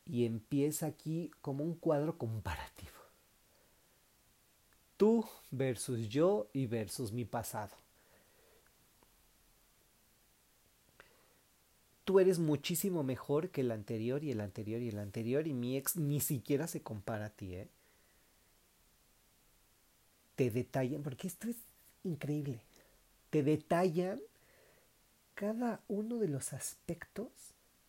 Y 0.06 0.26
empieza 0.26 0.88
aquí 0.88 1.30
como 1.42 1.64
un 1.64 1.76
cuadro 1.76 2.18
comparativo. 2.18 2.92
Tú 4.98 5.26
versus 5.52 6.10
yo 6.10 6.48
y 6.54 6.66
versus 6.66 7.12
mi 7.12 7.26
pasado. 7.26 7.76
tú 12.04 12.20
eres 12.20 12.40
muchísimo 12.40 13.04
mejor 13.04 13.50
que 13.50 13.62
el 13.62 13.72
anterior 13.72 14.24
y 14.24 14.32
el 14.32 14.42
anterior 14.42 14.82
y 14.82 14.90
el 14.90 15.00
anterior 15.00 15.48
y 15.48 15.54
mi 15.54 15.78
ex 15.78 15.96
ni 15.96 16.20
siquiera 16.20 16.68
se 16.68 16.82
compara 16.82 17.26
a 17.26 17.30
ti, 17.30 17.56
¿eh? 17.56 17.70
Te 20.36 20.50
detallan, 20.50 21.04
porque 21.04 21.28
esto 21.28 21.48
es 21.48 21.58
increíble, 22.04 22.62
te 23.30 23.44
detallan 23.44 24.22
cada 25.36 25.82
uno 25.88 26.18
de 26.18 26.28
los 26.28 26.54
aspectos 26.54 27.30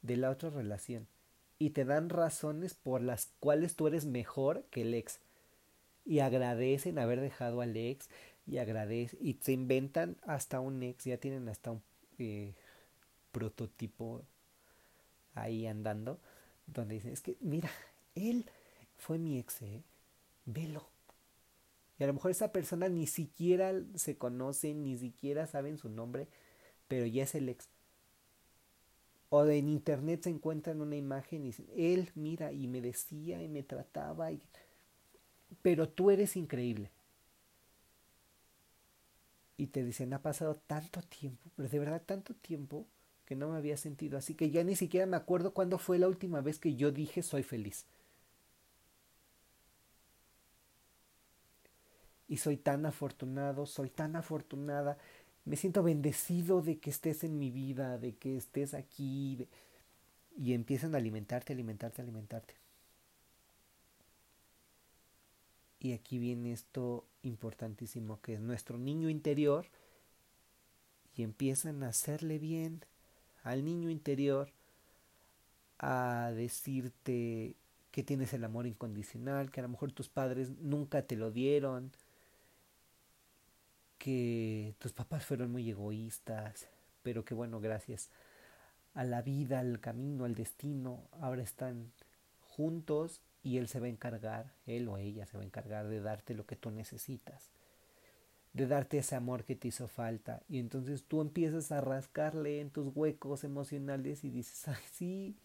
de 0.03 0.17
la 0.17 0.31
otra 0.31 0.51
relación 0.51 1.07
y 1.59 1.71
te 1.71 1.85
dan 1.85 2.09
razones 2.09 2.75
por 2.75 3.03
las 3.03 3.33
cuales 3.41 3.77
tú 3.77 3.87
eres 3.87 4.07
mejor 4.07 4.65
que 4.71 4.83
el 4.83 4.95
ex 4.95 5.21
y 6.05 6.21
agradecen 6.21 6.99
haber 6.99 7.21
dejado 7.21 7.61
al 7.61 7.77
ex 7.77 8.09
y 8.47 8.59
agradecen 8.59 9.19
y 9.23 9.35
se 9.41 9.53
inventan 9.53 10.17
hasta 10.27 10.61
un 10.61 10.83
ex, 10.83 11.05
ya 11.05 11.19
tienen 11.19 11.49
hasta 11.49 11.73
un... 11.73 11.83
Eh, 12.19 12.55
prototipo 13.35 14.23
ahí 15.35 15.67
andando, 15.67 16.21
donde 16.67 16.95
dicen, 16.95 17.13
es 17.13 17.21
que 17.21 17.37
mira, 17.41 17.69
él 18.15 18.47
fue 18.97 19.19
mi 19.19 19.39
ex, 19.39 19.61
¿eh? 19.63 19.83
velo. 20.47 20.94
Y 21.99 22.05
a 22.05 22.07
lo 22.07 22.15
mejor 22.15 22.31
esa 22.31 22.53
persona 22.53 22.89
ni 22.89 23.07
siquiera 23.07 23.73
se 23.95 24.17
conoce, 24.17 24.75
ni 24.75 24.99
siquiera 24.99 25.47
saben 25.47 25.79
su 25.79 25.89
nombre, 25.89 26.29
pero 26.89 27.07
ya 27.07 27.23
es 27.23 27.35
el 27.35 27.49
ex. 27.49 27.69
O 29.29 29.45
en 29.47 29.69
internet 29.69 30.23
se 30.23 30.31
encuentran 30.31 30.81
una 30.81 30.97
imagen 30.97 31.43
y 31.43 31.47
dicen, 31.47 31.67
él, 31.77 32.11
mira, 32.15 32.53
y 32.53 32.67
me 32.69 32.81
decía 32.81 33.43
y 33.43 33.49
me 33.49 33.63
trataba, 33.63 34.33
y... 34.33 34.41
pero 35.63 35.89
tú 35.89 36.11
eres 36.11 36.37
increíble. 36.37 36.91
Y 39.57 39.69
te 39.69 39.85
dicen, 39.85 40.13
ha 40.15 40.23
pasado 40.23 40.57
tanto 40.67 41.01
tiempo, 41.03 41.51
pero 41.57 41.69
de 41.69 41.79
verdad 41.79 42.03
tanto 42.05 42.35
tiempo, 42.35 42.87
que 43.25 43.37
no 43.37 43.49
me 43.49 43.57
había 43.57 43.77
sentido 43.77 44.19
así, 44.19 44.35
que 44.35 44.51
ya 44.51 44.65
ni 44.65 44.77
siquiera 44.77 45.07
me 45.07 45.17
acuerdo 45.17 45.55
cuándo 45.55 45.79
fue 45.79 45.99
la 45.99 46.09
última 46.09 46.41
vez 46.41 46.59
que 46.59 46.75
yo 46.75 46.91
dije 46.91 47.23
soy 47.23 47.43
feliz. 47.43 47.87
Y 52.29 52.39
soy 52.39 52.57
tan 52.57 52.87
afortunado, 52.87 53.67
soy 53.67 53.91
tan 53.91 54.17
afortunada, 54.17 54.99
me 55.45 55.57
siento 55.57 55.83
bendecido 55.83 56.63
de 56.63 56.79
que 56.79 56.91
estés 56.91 57.23
en 57.23 57.39
mi 57.39 57.51
vida, 57.51 57.99
de 57.99 58.15
que 58.15 58.37
estés 58.37 58.73
aquí, 58.73 59.47
y 60.37 60.55
empiezan 60.55 60.95
a 60.95 60.99
alimentarte, 60.99 61.53
alimentarte, 61.53 62.03
alimentarte. 62.03 62.55
Y 65.81 65.93
aquí 65.93 66.19
viene 66.19 66.53
esto 66.53 67.05
importantísimo 67.23 68.21
que 68.23 68.35
es 68.35 68.41
nuestro 68.41 68.79
niño 68.79 69.11
interior 69.11 69.67
y 71.15 71.23
empiezan 71.23 71.83
a 71.83 71.89
hacerle 71.89 72.39
bien 72.39 72.81
al 73.43 73.65
niño 73.65 73.91
interior 73.91 74.51
a 75.79 76.33
decirte 76.35 77.55
que 77.91 78.03
tienes 78.03 78.33
el 78.33 78.45
amor 78.45 78.67
incondicional, 78.67 79.51
que 79.51 79.61
a 79.61 79.65
lo 79.65 79.69
mejor 79.69 79.93
tus 79.93 80.09
padres 80.09 80.51
nunca 80.59 81.03
te 81.03 81.17
lo 81.17 81.31
dieron, 81.31 81.93
que 84.05 84.75
tus 84.79 84.93
papás 84.93 85.25
fueron 85.25 85.51
muy 85.51 85.71
egoístas, 85.71 86.69
pero 87.03 87.25
que 87.25 87.33
bueno, 87.33 87.59
gracias 87.59 88.11
a 88.93 89.03
la 89.03 89.23
vida, 89.23 89.61
al 89.61 89.81
camino, 89.81 90.27
al 90.27 90.35
destino, 90.35 91.09
ahora 91.13 91.43
están 91.43 91.91
juntos 92.43 93.23
y 93.43 93.57
él 93.57 93.67
se 93.67 93.81
va 93.81 93.87
a 93.87 93.89
encargar, 93.89 94.53
él 94.67 94.89
o 94.89 94.99
ella 94.99 95.25
se 95.25 95.39
va 95.39 95.43
a 95.43 95.47
encargar 95.47 95.89
de 95.89 96.03
darte 96.03 96.35
lo 96.35 96.45
que 96.45 96.55
tú 96.55 96.71
necesitas 96.71 97.51
de 98.53 98.69
darte 98.69 98.99
ese 98.99 99.17
amor 99.17 99.45
que 99.45 99.57
te 99.57 99.69
hizo 99.69 99.89
falta. 99.89 100.43
Y 100.49 100.61
entonces 100.61 101.05
tú 101.05 101.21
empiezas 101.21 101.73
a 101.73 101.81
rascarle 101.81 102.61
en 102.61 102.71
tus 102.71 102.87
huecos 102.95 103.43
emocionales 103.43 104.23
y 104.23 104.31
dices, 104.31 104.69
ay, 104.69 104.83
sí, 104.93 105.37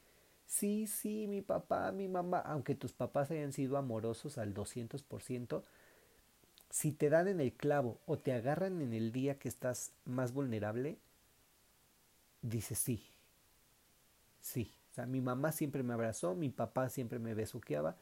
sí, 0.46 0.86
sí, 0.86 1.28
mi 1.28 1.42
papá, 1.42 1.92
mi 1.92 2.08
mamá, 2.08 2.40
aunque 2.40 2.76
tus 2.76 2.94
papás 2.94 3.32
hayan 3.32 3.52
sido 3.52 3.78
amorosos 3.78 4.38
al 4.38 4.54
200%, 4.54 5.64
si 6.70 6.92
te 6.92 7.10
dan 7.10 7.28
en 7.28 7.40
el 7.40 7.54
clavo 7.54 7.98
o 8.06 8.18
te 8.18 8.34
agarran 8.34 8.82
en 8.82 8.94
el 8.94 9.12
día 9.12 9.40
que 9.40 9.48
estás 9.48 9.92
más 10.06 10.34
vulnerable, 10.34 10.98
dices 12.42 12.78
sí, 12.80 13.04
sí. 14.42 14.74
O 14.92 14.94
sea, 14.94 15.06
mi 15.06 15.22
mamá 15.22 15.52
siempre 15.52 15.84
me 15.84 15.94
abrazó, 15.94 16.36
mi 16.36 16.50
papá 16.50 16.90
siempre 16.90 17.20
me 17.20 17.34
besuqueaba. 17.34 17.96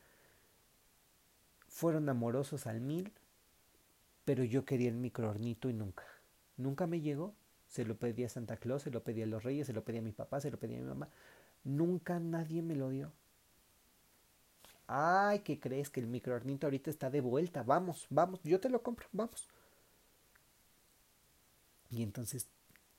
Fueron 1.67 2.10
amorosos 2.10 2.65
al 2.65 2.82
mil, 2.82 3.12
pero 4.25 4.43
yo 4.43 4.65
quería 4.65 4.89
el 4.89 4.95
microornito 4.95 5.69
y 5.69 5.73
nunca. 5.73 6.03
Nunca 6.58 6.88
me 6.88 7.01
llegó. 7.01 7.34
Se 7.67 7.86
lo 7.86 7.97
pedí 7.97 8.23
a 8.23 8.30
Santa 8.30 8.58
Claus, 8.58 8.84
se 8.84 8.91
lo 8.91 9.03
pedí 9.03 9.21
a 9.21 9.25
los 9.25 9.43
reyes, 9.43 9.67
se 9.67 9.73
lo 9.73 9.84
pedí 9.84 9.97
a 9.97 10.01
mi 10.01 10.13
papá, 10.13 10.39
se 10.39 10.49
lo 10.49 10.58
pedí 10.58 10.75
a 10.75 10.80
mi 10.80 10.86
mamá. 10.86 11.10
Nunca 11.65 12.19
nadie 12.19 12.62
me 12.62 12.75
lo 12.75 12.89
dio. 12.89 13.12
Ay, 14.88 15.39
¿qué 15.39 15.60
crees? 15.60 15.89
Que 15.89 16.00
el 16.00 16.08
microornito 16.08 16.67
ahorita 16.67 16.89
está 16.89 17.10
de 17.10 17.21
vuelta. 17.21 17.63
Vamos, 17.63 18.08
vamos, 18.10 18.39
yo 18.43 18.60
te 18.60 18.69
lo 18.69 18.82
compro, 18.82 19.08
vamos. 19.12 19.47
Y 21.89 22.04
entonces 22.04 22.47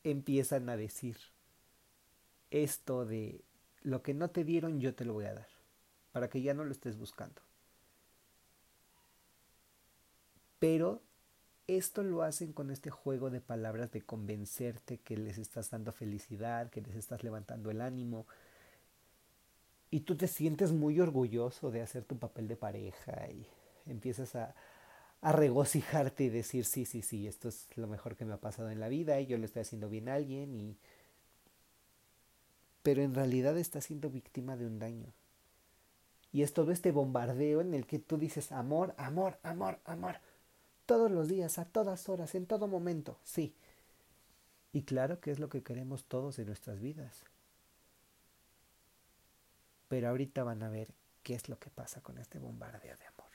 empiezan 0.04 0.68
a 0.68 0.76
decir 0.76 1.16
esto 2.50 3.04
de 3.04 3.42
lo 3.82 4.02
que 4.02 4.14
no 4.14 4.30
te 4.30 4.44
dieron 4.44 4.80
yo 4.80 4.94
te 4.94 5.04
lo 5.04 5.14
voy 5.14 5.26
a 5.26 5.34
dar 5.34 5.48
para 6.12 6.28
que 6.28 6.42
ya 6.42 6.54
no 6.54 6.64
lo 6.64 6.72
estés 6.72 6.96
buscando. 6.96 7.42
Pero 10.58 11.02
esto 11.68 12.02
lo 12.02 12.22
hacen 12.22 12.52
con 12.52 12.70
este 12.70 12.90
juego 12.90 13.30
de 13.30 13.40
palabras 13.40 13.92
de 13.92 14.02
convencerte 14.02 14.98
que 14.98 15.16
les 15.16 15.38
estás 15.38 15.70
dando 15.70 15.92
felicidad, 15.92 16.70
que 16.70 16.80
les 16.80 16.96
estás 16.96 17.22
levantando 17.22 17.70
el 17.70 17.80
ánimo. 17.80 18.26
Y 19.90 20.00
tú 20.00 20.16
te 20.16 20.28
sientes 20.28 20.72
muy 20.72 21.00
orgulloso 21.00 21.70
de 21.70 21.82
hacer 21.82 22.04
tu 22.04 22.18
papel 22.18 22.46
de 22.48 22.56
pareja 22.56 23.28
y 23.30 23.46
empiezas 23.86 24.34
a, 24.34 24.54
a 25.20 25.32
regocijarte 25.32 26.24
y 26.24 26.28
decir, 26.28 26.64
sí, 26.64 26.84
sí, 26.84 27.02
sí, 27.02 27.26
esto 27.26 27.48
es 27.48 27.68
lo 27.76 27.86
mejor 27.86 28.16
que 28.16 28.24
me 28.24 28.34
ha 28.34 28.40
pasado 28.40 28.70
en 28.70 28.80
la 28.80 28.88
vida 28.88 29.20
y 29.20 29.26
yo 29.26 29.38
le 29.38 29.46
estoy 29.46 29.62
haciendo 29.62 29.88
bien 29.88 30.08
a 30.08 30.14
alguien 30.14 30.54
y... 30.54 30.76
Pero 32.82 33.02
en 33.02 33.14
realidad 33.14 33.58
estás 33.58 33.84
siendo 33.84 34.08
víctima 34.08 34.56
de 34.56 34.66
un 34.66 34.78
daño. 34.78 35.12
Y 36.32 36.42
es 36.42 36.52
todo 36.52 36.70
este 36.70 36.92
bombardeo 36.92 37.60
en 37.60 37.74
el 37.74 37.86
que 37.86 37.98
tú 37.98 38.18
dices, 38.18 38.52
amor, 38.52 38.94
amor, 38.96 39.38
amor, 39.42 39.78
amor. 39.84 40.16
Todos 40.86 41.10
los 41.10 41.28
días, 41.28 41.58
a 41.58 41.64
todas 41.64 42.08
horas, 42.08 42.34
en 42.34 42.46
todo 42.46 42.68
momento, 42.68 43.18
sí. 43.24 43.54
Y 44.72 44.82
claro 44.82 45.20
que 45.20 45.30
es 45.30 45.38
lo 45.38 45.48
que 45.48 45.62
queremos 45.62 46.04
todos 46.04 46.38
en 46.38 46.46
nuestras 46.46 46.80
vidas. 46.80 47.24
Pero 49.88 50.08
ahorita 50.08 50.44
van 50.44 50.62
a 50.62 50.68
ver 50.68 50.94
qué 51.22 51.34
es 51.34 51.48
lo 51.48 51.58
que 51.58 51.70
pasa 51.70 52.00
con 52.00 52.18
este 52.18 52.38
bombardeo 52.38 52.96
de 52.96 53.06
amor. 53.06 53.28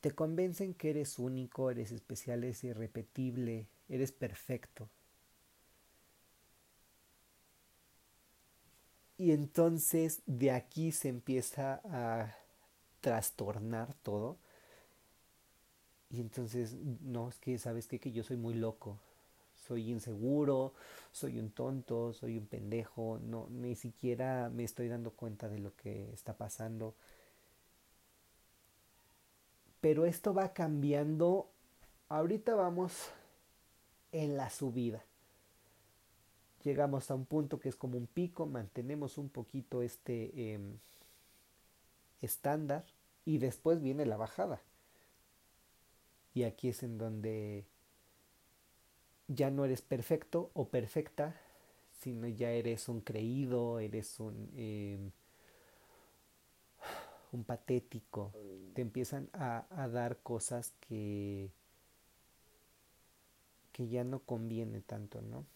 Te 0.00 0.10
convencen 0.10 0.74
que 0.74 0.90
eres 0.90 1.18
único, 1.18 1.70
eres 1.70 1.92
especial, 1.92 2.42
eres 2.42 2.64
irrepetible, 2.64 3.68
eres 3.88 4.10
perfecto. 4.10 4.88
Y 9.16 9.30
entonces 9.30 10.22
de 10.26 10.50
aquí 10.50 10.90
se 10.90 11.08
empieza 11.08 11.80
a 11.84 12.34
trastornar 13.00 13.94
todo. 14.02 14.38
Y 16.10 16.20
entonces, 16.20 16.74
no, 17.00 17.28
es 17.28 17.38
que, 17.38 17.58
¿sabes 17.58 17.86
qué? 17.86 17.98
Que 17.98 18.12
yo 18.12 18.22
soy 18.22 18.36
muy 18.36 18.54
loco. 18.54 18.98
Soy 19.66 19.90
inseguro, 19.90 20.74
soy 21.12 21.38
un 21.38 21.50
tonto, 21.50 22.12
soy 22.12 22.38
un 22.38 22.46
pendejo. 22.46 23.18
No, 23.22 23.48
ni 23.50 23.74
siquiera 23.74 24.50
me 24.50 24.64
estoy 24.64 24.88
dando 24.88 25.10
cuenta 25.12 25.48
de 25.48 25.58
lo 25.58 25.74
que 25.76 26.12
está 26.12 26.36
pasando 26.36 26.94
pero 29.82 30.06
esto 30.06 30.32
va 30.32 30.54
cambiando. 30.54 31.50
Ahorita 32.08 32.54
vamos 32.54 33.10
en 34.12 34.36
la 34.36 34.48
subida. 34.48 35.04
Llegamos 36.62 37.10
a 37.10 37.16
un 37.16 37.26
punto 37.26 37.58
que 37.58 37.68
es 37.68 37.74
como 37.74 37.98
un 37.98 38.06
pico, 38.06 38.46
mantenemos 38.46 39.18
un 39.18 39.28
poquito 39.28 39.82
este 39.82 40.54
em, 40.54 40.78
estándar 42.20 42.84
y 43.24 43.38
después 43.38 43.82
viene 43.82 44.06
la 44.06 44.16
bajada. 44.16 44.62
Y 46.32 46.44
aquí 46.44 46.68
es 46.68 46.84
en 46.84 46.96
donde 46.96 47.66
ya 49.28 49.50
no 49.50 49.64
eres 49.64 49.82
perfecto 49.82 50.50
o 50.54 50.68
perfecta, 50.68 51.34
sino 52.00 52.26
ya 52.28 52.50
eres 52.50 52.88
un 52.88 53.00
creído, 53.00 53.78
eres 53.78 54.20
un... 54.20 54.50
Em, 54.56 55.10
un 57.32 57.44
patético, 57.44 58.30
te 58.74 58.82
empiezan 58.82 59.30
a, 59.32 59.64
dar 59.90 60.18
cosas 60.18 60.74
que, 60.80 61.50
que 63.72 63.88
ya 63.88 64.04
no 64.04 64.20
conviene 64.20 64.82
tanto, 64.82 65.22
¿no? 65.22 65.46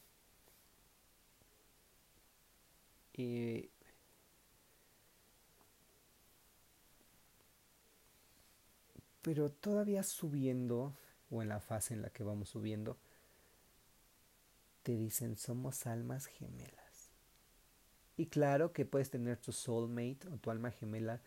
pero 9.22 9.50
todavía 9.50 10.02
subiendo, 10.02 10.94
o 11.30 11.42
en 11.42 11.48
la 11.48 11.60
fase 11.60 11.94
en 11.94 12.02
la 12.02 12.10
que 12.10 12.22
vamos 12.22 12.50
subiendo, 12.50 12.98
te 14.86 14.96
dicen 14.96 15.36
somos 15.36 15.84
almas 15.88 16.26
gemelas. 16.26 17.10
Y 18.16 18.26
claro 18.26 18.72
que 18.72 18.84
puedes 18.84 19.10
tener 19.10 19.36
tu 19.36 19.50
soulmate 19.50 20.28
o 20.28 20.36
tu 20.36 20.52
alma 20.52 20.70
gemela 20.70 21.20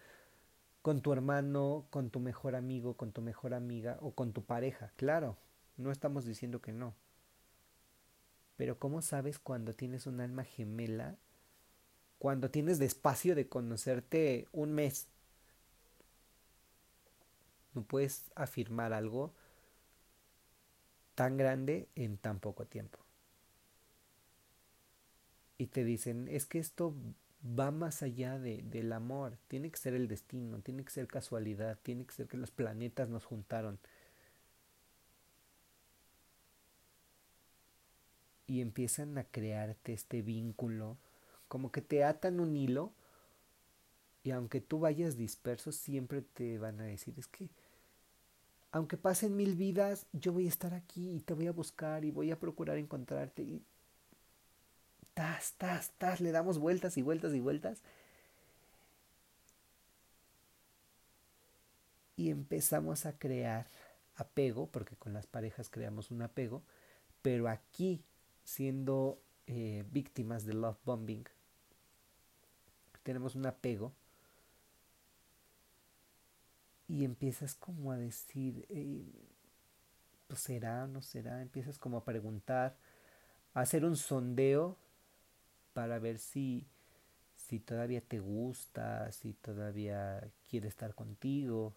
con 0.82 1.02
tu 1.02 1.12
hermano, 1.12 1.86
con 1.90 2.10
tu 2.10 2.22
mejor 2.22 2.56
amigo, 2.56 2.96
con 2.96 3.12
tu 3.12 3.22
mejor 3.22 3.54
amiga 3.54 3.98
o 4.00 4.12
con 4.12 4.32
tu 4.32 4.46
pareja. 4.46 4.94
Claro, 4.96 5.36
no 5.76 5.92
estamos 5.92 6.24
diciendo 6.24 6.62
que 6.62 6.72
no. 6.72 6.96
Pero 8.56 8.80
¿cómo 8.80 9.02
sabes 9.02 9.40
cuando 9.40 9.76
tienes 9.76 10.08
un 10.08 10.22
alma 10.22 10.46
gemela? 10.46 11.18
Cuando 12.18 12.50
tienes 12.52 12.80
despacio 12.80 13.36
de 13.36 13.50
conocerte 13.50 14.48
un 14.54 14.72
mes. 14.72 15.10
No 17.74 17.84
puedes 17.84 18.32
afirmar 18.36 18.94
algo 18.94 19.34
tan 21.14 21.36
grande 21.36 21.90
en 21.96 22.18
tan 22.18 22.40
poco 22.40 22.66
tiempo. 22.66 23.00
Y 25.60 25.68
te 25.68 25.84
dicen, 25.84 26.28
es 26.30 26.48
que 26.48 26.58
esto 26.58 26.96
va 27.44 27.70
más 27.70 28.02
allá 28.02 28.40
de, 28.40 28.64
del 28.64 28.92
amor. 28.94 29.38
Tiene 29.48 29.70
que 29.70 29.78
ser 29.78 29.94
el 29.94 30.08
destino, 30.08 30.60
tiene 30.62 30.84
que 30.84 30.90
ser 30.90 31.08
casualidad, 31.08 31.78
tiene 31.84 32.06
que 32.06 32.14
ser 32.14 32.28
que 32.28 32.38
los 32.38 32.50
planetas 32.50 33.10
nos 33.10 33.26
juntaron. 33.26 33.78
Y 38.48 38.62
empiezan 38.62 39.18
a 39.20 39.26
crearte 39.26 39.94
este 39.94 40.24
vínculo, 40.24 40.98
como 41.48 41.72
que 41.72 41.82
te 41.82 42.04
atan 42.04 42.40
un 42.40 42.56
hilo 42.58 42.94
y 44.24 44.32
aunque 44.32 44.62
tú 44.62 44.80
vayas 44.80 45.18
disperso, 45.18 45.72
siempre 45.72 46.22
te 46.22 46.58
van 46.58 46.80
a 46.80 46.84
decir, 46.84 47.14
es 47.18 47.28
que 47.28 47.50
aunque 48.72 48.98
pasen 48.98 49.36
mil 49.36 49.56
vidas, 49.56 50.06
yo 50.14 50.32
voy 50.34 50.46
a 50.46 50.50
estar 50.50 50.74
aquí 50.74 51.12
y 51.12 51.20
te 51.22 51.34
voy 51.34 51.48
a 51.48 51.52
buscar 51.52 52.06
y 52.06 52.12
voy 52.12 52.32
a 52.32 52.40
procurar 52.40 52.78
encontrarte. 52.78 53.62
Tas, 55.20 55.52
tas, 55.58 55.92
tas, 55.98 56.22
le 56.22 56.32
damos 56.32 56.60
vueltas 56.60 56.96
y 56.98 57.02
vueltas 57.02 57.34
y 57.34 57.42
vueltas. 57.42 57.82
Y 62.16 62.30
empezamos 62.30 63.06
a 63.06 63.20
crear 63.20 63.68
apego, 64.16 64.68
porque 64.68 64.96
con 64.96 65.12
las 65.12 65.28
parejas 65.28 65.70
creamos 65.70 66.10
un 66.10 66.22
apego, 66.22 66.64
pero 67.22 67.50
aquí, 67.50 68.02
siendo 68.46 69.22
eh, 69.46 69.84
víctimas 69.92 70.46
de 70.46 70.54
love 70.54 70.80
bombing, 70.86 71.26
tenemos 73.04 73.36
un 73.36 73.46
apego 73.46 73.92
y 76.88 77.04
empiezas 77.04 77.56
como 77.56 77.92
a 77.92 77.98
decir, 77.98 78.66
pues 80.30 80.40
será, 80.40 80.88
no 80.88 81.02
será, 81.02 81.42
empiezas 81.42 81.78
como 81.78 81.98
a 81.98 82.06
preguntar, 82.06 82.78
a 83.54 83.60
hacer 83.60 83.84
un 83.84 83.98
sondeo 83.98 84.78
para 85.74 86.00
ver 86.00 86.18
si, 86.20 86.66
si 87.36 87.60
todavía 87.60 88.02
te 88.02 88.20
gusta, 88.20 89.12
si 89.12 89.34
todavía 89.34 90.22
quiere 90.50 90.68
estar 90.68 90.96
contigo. 90.96 91.74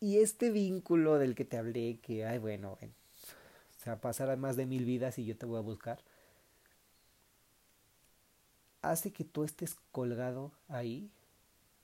Y 0.00 0.18
este 0.18 0.50
vínculo 0.50 1.18
del 1.18 1.34
que 1.34 1.44
te 1.44 1.56
hablé, 1.56 1.98
que, 2.02 2.26
ay, 2.26 2.38
bueno, 2.38 2.76
bueno 2.80 2.94
o 3.78 3.82
sea, 3.84 4.00
pasará 4.00 4.36
más 4.36 4.56
de 4.56 4.66
mil 4.66 4.84
vidas 4.84 5.18
y 5.18 5.26
yo 5.26 5.36
te 5.36 5.46
voy 5.46 5.58
a 5.58 5.60
buscar, 5.60 5.98
hace 8.82 9.12
que 9.12 9.24
tú 9.24 9.44
estés 9.44 9.76
colgado 9.92 10.52
ahí 10.68 11.10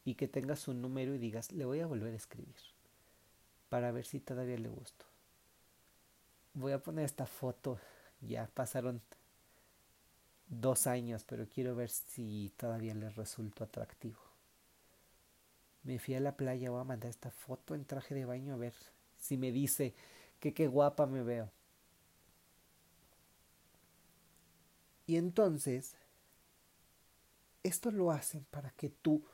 y 0.04 0.14
que 0.14 0.28
tengas 0.28 0.68
un 0.68 0.80
número 0.82 1.14
y 1.14 1.18
digas, 1.18 1.52
le 1.52 1.64
voy 1.64 1.80
a 1.80 1.86
volver 1.86 2.12
a 2.14 2.16
escribir 2.16 2.56
para 3.68 3.92
ver 3.92 4.06
si 4.06 4.20
todavía 4.20 4.58
le 4.58 4.68
gusto 4.68 5.09
voy 6.54 6.72
a 6.72 6.82
poner 6.82 7.04
esta 7.04 7.26
foto. 7.26 7.78
Ya 8.20 8.46
pasaron 8.52 9.00
dos 10.48 10.86
años, 10.86 11.24
pero 11.24 11.48
quiero 11.48 11.74
ver 11.74 11.88
si 11.88 12.52
todavía 12.56 12.94
les 12.94 13.16
resultó 13.16 13.64
atractivo. 13.64 14.18
Me 15.84 15.98
fui 15.98 16.14
a 16.14 16.20
la 16.20 16.36
playa, 16.36 16.70
voy 16.70 16.80
a 16.80 16.84
mandar 16.84 17.10
esta 17.10 17.30
foto 17.30 17.74
en 17.74 17.84
traje 17.84 18.14
de 18.14 18.26
baño 18.26 18.54
a 18.54 18.58
ver 18.58 18.74
si 19.18 19.38
me 19.38 19.52
dice 19.52 19.94
que 20.38 20.52
qué 20.52 20.66
guapa 20.66 21.06
me 21.06 21.22
veo. 21.22 21.50
Y 25.06 25.16
entonces, 25.16 25.96
esto 27.62 27.90
lo 27.90 28.10
hacen 28.10 28.44
para 28.50 28.70
que 28.70 28.90
tú 28.90 29.24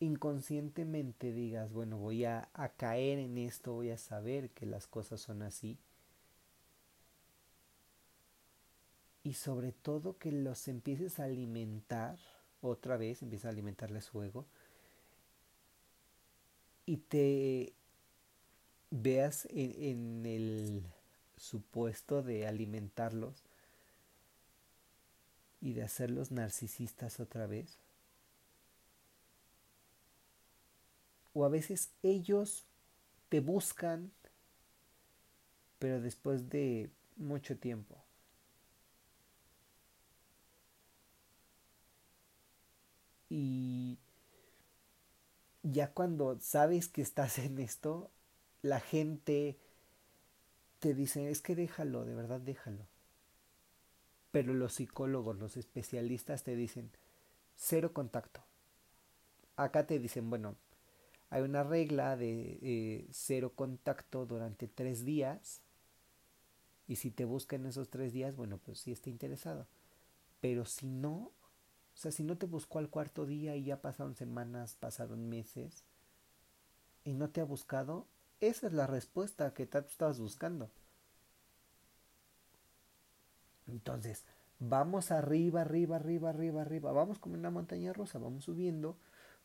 inconscientemente 0.00 1.32
digas, 1.32 1.72
bueno, 1.72 1.96
voy 1.96 2.24
a, 2.26 2.48
a 2.52 2.68
caer 2.68 3.18
en 3.18 3.38
esto, 3.38 3.72
voy 3.72 3.90
a 3.90 3.98
saber 3.98 4.50
que 4.50 4.66
las 4.66 4.86
cosas 4.86 5.20
son 5.20 5.42
así 5.42 5.78
y 9.24 9.32
sobre 9.32 9.72
todo 9.72 10.18
que 10.18 10.30
los 10.30 10.68
empieces 10.68 11.18
a 11.18 11.24
alimentar 11.24 12.18
otra 12.60 12.96
vez, 12.96 13.22
empieza 13.22 13.48
a 13.48 13.50
alimentarles 13.50 14.04
su 14.04 14.22
ego 14.22 14.46
y 16.86 16.98
te 16.98 17.72
veas 18.90 19.48
en, 19.50 20.26
el 20.26 20.84
su 21.36 21.62
puesto 21.62 22.22
de 22.22 22.46
alimentarlos 22.46 23.42
y 25.60 25.72
de 25.72 25.82
hacerlos 25.82 26.30
narcisistas 26.30 27.18
otra 27.18 27.46
vez. 27.46 27.78
O 31.32 31.44
a 31.44 31.48
veces 31.48 31.90
ellos 32.02 32.64
te 33.30 33.40
buscan, 33.40 34.12
pero 35.78 36.00
después 36.00 36.50
de 36.50 36.90
mucho 37.16 37.56
tiempo. 37.56 37.96
Y 43.28 43.98
ya 45.62 45.92
cuando 45.92 46.38
sabes 46.40 46.88
que 46.88 47.02
estás 47.02 47.38
en 47.38 47.58
esto, 47.58 48.10
la 48.62 48.80
gente 48.80 49.58
te 50.78 50.94
dice, 50.94 51.30
es 51.30 51.40
que 51.40 51.54
déjalo, 51.54 52.04
de 52.04 52.14
verdad 52.14 52.40
déjalo. 52.40 52.86
Pero 54.30 54.52
los 54.52 54.74
psicólogos, 54.74 55.38
los 55.38 55.56
especialistas 55.56 56.42
te 56.42 56.56
dicen, 56.56 56.90
cero 57.56 57.92
contacto. 57.92 58.42
Acá 59.56 59.86
te 59.86 59.98
dicen, 59.98 60.28
bueno, 60.28 60.56
hay 61.30 61.42
una 61.42 61.62
regla 61.62 62.16
de 62.16 62.58
eh, 62.60 63.06
cero 63.10 63.52
contacto 63.54 64.26
durante 64.26 64.68
tres 64.68 65.04
días. 65.04 65.62
Y 66.86 66.96
si 66.96 67.10
te 67.10 67.24
buscan 67.24 67.64
esos 67.66 67.88
tres 67.88 68.12
días, 68.12 68.36
bueno, 68.36 68.58
pues 68.58 68.80
sí 68.80 68.92
está 68.92 69.08
interesado. 69.08 69.66
Pero 70.40 70.64
si 70.64 70.86
no, 70.86 71.32
o 71.94 71.96
sea, 71.96 72.10
si 72.10 72.24
no 72.24 72.36
te 72.36 72.46
buscó 72.46 72.78
al 72.78 72.90
cuarto 72.90 73.24
día 73.24 73.56
y 73.56 73.64
ya 73.64 73.80
pasaron 73.80 74.16
semanas, 74.16 74.76
pasaron 74.78 75.28
meses, 75.28 75.84
y 77.04 77.12
no 77.12 77.30
te 77.30 77.40
ha 77.40 77.44
buscado, 77.44 78.06
esa 78.40 78.66
es 78.66 78.72
la 78.72 78.86
respuesta 78.86 79.54
que 79.54 79.66
tú 79.66 79.78
estabas 79.78 80.18
buscando. 80.18 80.70
Entonces, 83.66 84.24
vamos 84.58 85.10
arriba, 85.10 85.62
arriba, 85.62 85.96
arriba, 85.96 86.30
arriba, 86.30 86.62
arriba. 86.62 86.92
Vamos 86.92 87.18
como 87.18 87.34
una 87.34 87.50
montaña 87.50 87.92
rusa, 87.92 88.18
vamos 88.18 88.44
subiendo 88.44 88.96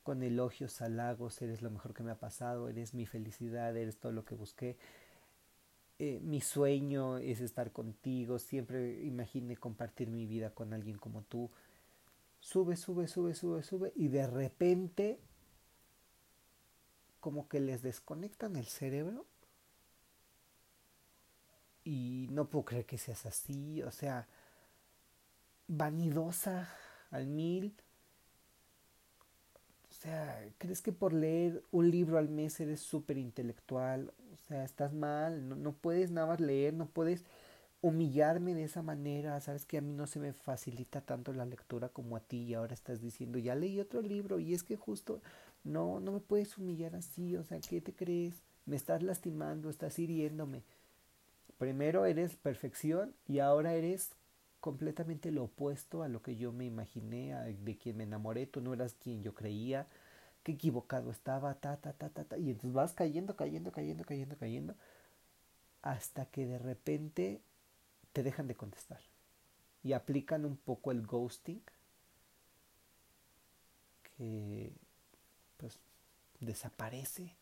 con 0.03 0.23
elogios, 0.23 0.81
halagos, 0.81 1.41
eres 1.41 1.61
lo 1.61 1.69
mejor 1.69 1.93
que 1.93 2.03
me 2.03 2.11
ha 2.11 2.19
pasado, 2.19 2.69
eres 2.69 2.93
mi 2.93 3.05
felicidad, 3.05 3.75
eres 3.77 3.97
todo 3.97 4.11
lo 4.11 4.25
que 4.25 4.35
busqué. 4.35 4.77
Eh, 5.99 6.19
mi 6.23 6.41
sueño 6.41 7.17
es 7.17 7.41
estar 7.41 7.71
contigo, 7.71 8.39
siempre 8.39 9.03
imaginé 9.03 9.57
compartir 9.57 10.09
mi 10.09 10.25
vida 10.25 10.49
con 10.51 10.73
alguien 10.73 10.97
como 10.97 11.23
tú 11.23 11.51
sube, 12.39 12.75
sube, 12.75 13.07
sube, 13.07 13.33
sube, 13.33 13.63
sube 13.63 13.93
y 13.95 14.07
de 14.07 14.27
repente 14.27 15.19
como 17.19 17.47
que 17.47 17.59
les 17.59 17.81
desconectan 17.81 18.55
el 18.55 18.65
cerebro 18.65 19.25
y 21.83 22.27
no 22.31 22.45
puedo 22.45 22.65
creer 22.65 22.85
que 22.85 22.97
seas 22.97 23.25
así, 23.25 23.81
o 23.83 23.91
sea, 23.91 24.27
vanidosa 25.67 26.69
al 27.11 27.27
mil. 27.27 27.73
O 29.89 29.93
sea, 30.01 30.47
¿crees 30.57 30.81
que 30.81 30.91
por 30.91 31.13
leer 31.13 31.63
un 31.71 31.89
libro 31.89 32.17
al 32.17 32.29
mes 32.29 32.59
eres 32.59 32.79
súper 32.79 33.17
intelectual? 33.17 34.13
O 34.33 34.37
sea, 34.37 34.63
estás 34.63 34.93
mal, 34.93 35.49
no, 35.49 35.55
no 35.55 35.73
puedes 35.73 36.11
nada 36.11 36.27
más 36.27 36.39
leer, 36.39 36.73
no 36.73 36.85
puedes 36.87 37.25
humillarme 37.81 38.53
de 38.53 38.63
esa 38.65 38.81
manera, 38.81 39.39
sabes 39.39 39.65
que 39.65 39.77
a 39.77 39.81
mí 39.81 39.93
no 39.93 40.05
se 40.07 40.19
me 40.19 40.33
facilita 40.33 41.01
tanto 41.01 41.33
la 41.33 41.45
lectura 41.45 41.89
como 41.89 42.17
a 42.17 42.19
ti 42.19 42.43
y 42.43 42.53
ahora 42.53 42.73
estás 42.73 42.99
diciendo, 43.01 43.39
ya 43.39 43.55
leí 43.55 43.79
otro 43.79 44.01
libro 44.01 44.39
y 44.39 44.53
es 44.53 44.63
que 44.63 44.75
justo, 44.75 45.21
no, 45.63 45.99
no 45.99 46.11
me 46.11 46.19
puedes 46.19 46.57
humillar 46.57 46.95
así, 46.95 47.37
o 47.37 47.43
sea, 47.43 47.59
¿qué 47.61 47.81
te 47.81 47.93
crees? 47.93 48.35
Me 48.65 48.75
estás 48.75 49.01
lastimando, 49.01 49.69
estás 49.69 49.97
hiriéndome. 49.97 50.63
Primero 51.57 52.05
eres 52.05 52.35
perfección 52.35 53.13
y 53.27 53.39
ahora 53.39 53.73
eres 53.73 54.11
completamente 54.59 55.31
lo 55.31 55.45
opuesto 55.45 56.03
a 56.03 56.09
lo 56.09 56.21
que 56.21 56.35
yo 56.35 56.51
me 56.51 56.65
imaginé, 56.65 57.33
de 57.33 57.77
quien 57.77 57.97
me 57.97 58.03
enamoré, 58.03 58.45
tú 58.45 58.61
no 58.61 58.73
eras 58.73 58.93
quien 58.93 59.23
yo 59.23 59.33
creía, 59.33 59.87
qué 60.43 60.53
equivocado 60.53 61.11
estaba, 61.11 61.53
ta, 61.55 61.77
ta, 61.77 61.93
ta, 61.93 62.09
ta, 62.09 62.25
ta, 62.25 62.37
y 62.37 62.49
entonces 62.49 62.73
vas 62.73 62.93
cayendo, 62.93 63.35
cayendo, 63.35 63.71
cayendo, 63.71 64.03
cayendo, 64.03 64.37
cayendo, 64.37 64.75
hasta 65.81 66.25
que 66.25 66.45
de 66.45 66.59
repente 66.59 67.41
te 68.13 68.23
dejan 68.23 68.47
de 68.47 68.55
contestar 68.55 69.01
y 69.83 69.93
aplican 69.93 70.45
un 70.45 70.57
poco 70.57 70.91
el 70.91 71.05
ghosting 71.05 71.61
que 74.03 74.73
pues 75.57 75.79
desaparece 76.39 77.35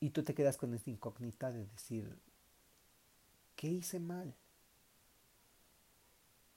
y 0.00 0.10
tú 0.10 0.22
te 0.22 0.34
quedas 0.34 0.56
con 0.56 0.74
esta 0.74 0.90
incógnita 0.90 1.50
de 1.50 1.66
decir 1.66 2.18
¿qué 3.56 3.68
hice 3.68 4.00
mal? 4.00 4.34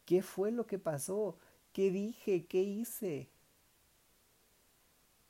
¿Qué 0.05 0.21
fue 0.21 0.51
lo 0.51 0.65
que 0.67 0.79
pasó? 0.79 1.37
¿Qué 1.73 1.91
dije? 1.91 2.45
¿Qué 2.45 2.61
hice? 2.61 3.29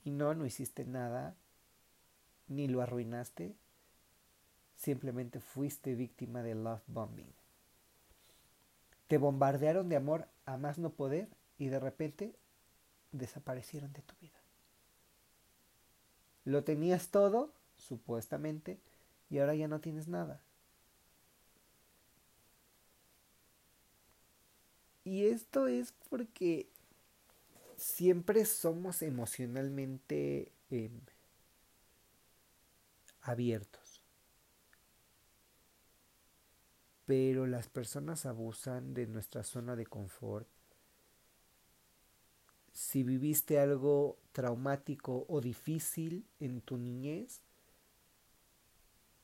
Y 0.03 0.11
no, 0.11 0.35
no 0.35 0.45
hiciste 0.45 0.85
nada, 0.85 1.35
ni 2.47 2.67
lo 2.67 2.81
arruinaste, 2.81 3.55
simplemente 4.83 5.39
fuiste 5.39 5.95
víctima 5.95 6.43
de 6.43 6.55
love 6.55 6.83
bombing. 6.87 7.31
Te 9.07 9.17
bombardearon 9.17 9.87
de 9.87 9.95
amor 9.95 10.27
a 10.45 10.57
más 10.57 10.77
no 10.77 10.89
poder 10.89 11.29
y 11.57 11.67
de 11.67 11.79
repente 11.79 12.35
desaparecieron 13.13 13.93
de 13.93 14.01
tu 14.01 14.13
vida. 14.19 14.39
Lo 16.43 16.65
tenías 16.65 17.07
todo, 17.07 17.53
supuestamente, 17.77 18.77
y 19.29 19.39
ahora 19.39 19.55
ya 19.55 19.69
no 19.69 19.79
tienes 19.79 20.09
nada. 20.09 20.41
Y 25.05 25.27
esto 25.27 25.67
es 25.67 25.93
porque 26.09 26.67
siempre 27.77 28.43
somos 28.43 29.01
emocionalmente 29.01 30.51
eh, 30.69 30.89
abiertos. 33.21 33.82
Pero 37.05 37.47
las 37.47 37.67
personas 37.67 38.25
abusan 38.25 38.93
de 38.93 39.07
nuestra 39.07 39.43
zona 39.43 39.75
de 39.75 39.85
confort. 39.85 40.47
Si 42.71 43.03
viviste 43.03 43.59
algo 43.59 44.17
traumático 44.31 45.25
o 45.27 45.41
difícil 45.41 46.25
en 46.39 46.61
tu 46.61 46.77
niñez, 46.77 47.41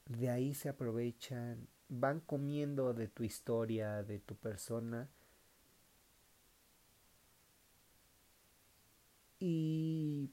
de 0.06 0.30
ahí 0.30 0.54
se 0.54 0.70
aprovechan, 0.70 1.68
van 1.88 2.20
comiendo 2.20 2.94
de 2.94 3.08
tu 3.08 3.24
historia, 3.24 4.04
de 4.04 4.20
tu 4.20 4.36
persona. 4.36 5.10
Y 9.40 10.30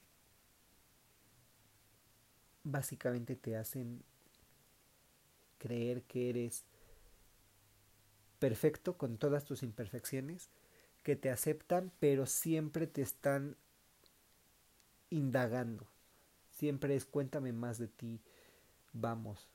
básicamente 2.65 3.37
te 3.37 3.57
hacen 3.57 4.03
creer 5.59 6.03
que 6.03 6.31
eres 6.31 6.65
perfecto 8.39 8.97
con 8.97 9.19
todas 9.19 9.45
tus 9.45 9.63
imperfecciones, 9.63 10.51
que 11.03 11.17
te 11.17 11.31
aceptan, 11.31 11.93
pero 12.01 12.27
siempre 12.27 12.87
te 12.87 13.03
están 13.03 13.57
indagando. 15.11 15.87
Siempre 16.51 16.97
es 16.97 17.05
cuéntame 17.05 17.53
más 17.53 17.79
de 17.79 17.89
ti, 17.89 18.21
vamos. 18.93 19.49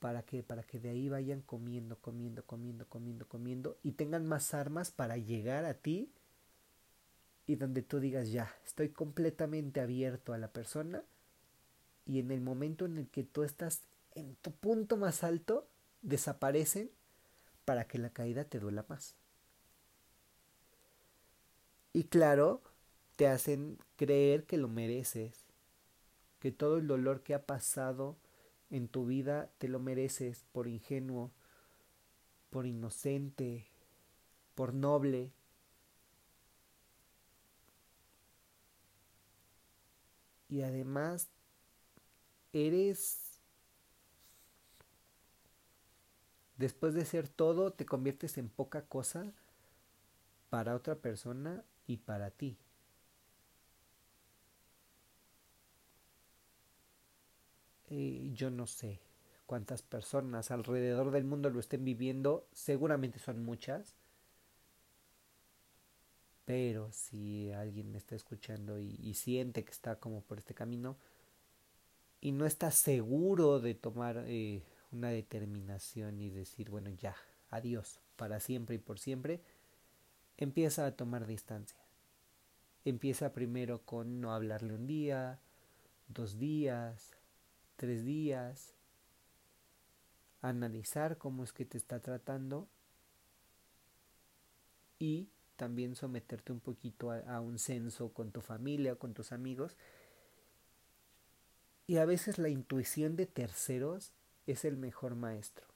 ¿Para 0.00 0.22
qué? 0.22 0.42
Para 0.42 0.62
que 0.62 0.78
de 0.78 0.90
ahí 0.90 1.08
vayan 1.08 1.42
comiendo, 1.42 1.96
comiendo, 2.00 2.44
comiendo, 2.44 2.86
comiendo, 2.86 3.28
comiendo 3.28 3.78
y 3.82 3.92
tengan 3.92 4.26
más 4.26 4.54
armas 4.54 4.90
para 4.90 5.16
llegar 5.16 5.64
a 5.64 5.74
ti 5.74 6.10
y 7.46 7.56
donde 7.56 7.82
tú 7.82 7.98
digas 7.98 8.30
ya, 8.30 8.52
estoy 8.64 8.90
completamente 8.90 9.80
abierto 9.80 10.32
a 10.32 10.38
la 10.38 10.48
persona 10.48 11.02
y 12.06 12.20
en 12.20 12.30
el 12.30 12.40
momento 12.40 12.86
en 12.86 12.98
el 12.98 13.08
que 13.08 13.24
tú 13.24 13.42
estás 13.42 13.82
en 14.14 14.36
tu 14.36 14.52
punto 14.52 14.96
más 14.96 15.24
alto, 15.24 15.68
desaparecen 16.02 16.90
para 17.68 17.86
que 17.86 17.98
la 17.98 18.08
caída 18.08 18.44
te 18.44 18.60
duela 18.60 18.86
más. 18.88 19.14
Y 21.92 22.04
claro, 22.04 22.62
te 23.16 23.28
hacen 23.28 23.76
creer 23.96 24.46
que 24.46 24.56
lo 24.56 24.68
mereces, 24.68 25.44
que 26.38 26.50
todo 26.50 26.78
el 26.78 26.86
dolor 26.86 27.22
que 27.22 27.34
ha 27.34 27.44
pasado 27.44 28.16
en 28.70 28.88
tu 28.88 29.04
vida 29.04 29.50
te 29.58 29.68
lo 29.68 29.80
mereces 29.80 30.46
por 30.50 30.66
ingenuo, 30.66 31.30
por 32.48 32.64
inocente, 32.64 33.66
por 34.54 34.72
noble. 34.72 35.30
Y 40.48 40.62
además 40.62 41.28
eres 42.54 43.27
Después 46.58 46.92
de 46.92 47.06
ser 47.06 47.28
todo, 47.28 47.72
te 47.72 47.86
conviertes 47.86 48.36
en 48.36 48.50
poca 48.50 48.82
cosa 48.82 49.32
para 50.50 50.74
otra 50.74 50.96
persona 50.96 51.64
y 51.86 51.96
para 51.96 52.30
ti. 52.30 52.58
eh, 57.90 58.30
yo 58.34 58.50
no 58.50 58.66
sé 58.66 59.00
cuántas 59.46 59.82
personas 59.82 60.50
alrededor 60.50 61.10
del 61.10 61.24
mundo 61.24 61.50
lo 61.50 61.60
estén 61.60 61.84
viviendo, 61.84 62.46
seguramente 62.52 63.18
son 63.18 63.42
muchas. 63.44 63.94
Pero 66.44 66.90
si 66.92 67.50
alguien 67.52 67.92
me 67.92 67.98
está 67.98 68.14
escuchando 68.14 68.78
y, 68.78 69.12
siente 69.14 69.64
que 69.64 69.70
está 69.70 69.96
como 69.96 70.22
por 70.22 70.38
este 70.38 70.54
camino 70.54 70.96
y 72.20 72.32
no 72.32 72.46
está 72.46 72.70
seguro 72.70 73.60
de 73.60 73.74
tomar 73.74 74.24
eh, 74.26 74.62
una 74.92 75.10
determinación 75.10 76.20
y 76.20 76.30
decir, 76.30 76.70
bueno, 76.70 76.90
ya, 76.90 77.16
adiós, 77.50 78.00
para 78.16 78.40
siempre 78.40 78.76
y 78.76 78.78
por 78.78 78.98
siempre, 78.98 79.40
empieza 80.36 80.86
a 80.86 80.92
tomar 80.92 81.26
distancia. 81.26 81.80
Empieza 82.84 83.32
primero 83.32 83.82
con 83.84 84.20
no 84.20 84.32
hablarle 84.32 84.74
un 84.74 84.86
día, 84.86 85.40
dos 86.08 86.38
días, 86.38 87.16
tres 87.76 88.04
días, 88.04 88.74
analizar 90.40 91.18
cómo 91.18 91.44
es 91.44 91.52
que 91.52 91.64
te 91.64 91.76
está 91.76 92.00
tratando 92.00 92.68
y 94.98 95.28
también 95.56 95.96
someterte 95.96 96.52
un 96.52 96.60
poquito 96.60 97.10
a, 97.10 97.40
un 97.40 97.58
censo 97.58 98.12
con 98.12 98.30
tu 98.30 98.40
familia, 98.40 98.94
con 98.94 99.12
tus 99.12 99.32
amigos. 99.32 99.76
Y 101.86 101.96
a 101.96 102.04
veces 102.04 102.38
la 102.38 102.48
intuición 102.48 103.16
de 103.16 103.26
terceros 103.26 104.12
es 104.48 104.64
el 104.64 104.76
mejor 104.76 105.14
maestro. 105.14 105.66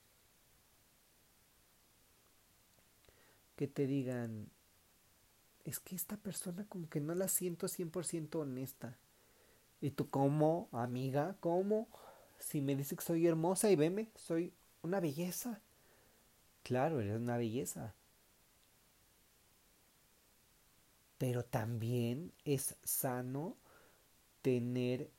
Que 3.55 3.67
te 3.67 3.85
digan, 3.85 4.49
es 5.63 5.79
que 5.79 5.95
esta 5.95 6.17
persona 6.17 6.65
como 6.67 6.89
que 6.89 6.99
no 6.99 7.13
la 7.13 7.27
siento 7.27 7.67
100% 7.67 8.35
honesta. 8.35 8.97
¿Y 9.79 9.91
tú 9.91 10.09
cómo, 10.09 10.69
amiga? 10.71 11.35
¿Cómo? 11.39 11.87
Si 12.39 12.61
me 12.61 12.75
dice 12.75 12.95
que 12.95 13.03
soy 13.03 13.27
hermosa 13.27 13.69
y 13.69 13.75
veme, 13.75 14.09
soy 14.15 14.53
una 14.81 14.99
belleza. 14.99 15.61
Claro, 16.63 16.99
eres 16.99 17.17
una 17.17 17.37
belleza. 17.37 17.93
Pero 21.17 21.43
también 21.43 22.33
es 22.43 22.75
sano 22.83 23.55
tener 24.41 25.09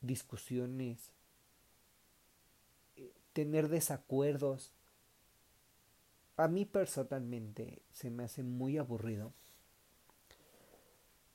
discusiones, 0.00 1.12
tener 3.36 3.68
desacuerdos. 3.68 4.72
A 6.38 6.48
mí 6.48 6.64
personalmente 6.64 7.82
se 7.92 8.08
me 8.08 8.24
hace 8.24 8.42
muy 8.42 8.78
aburrido 8.78 9.34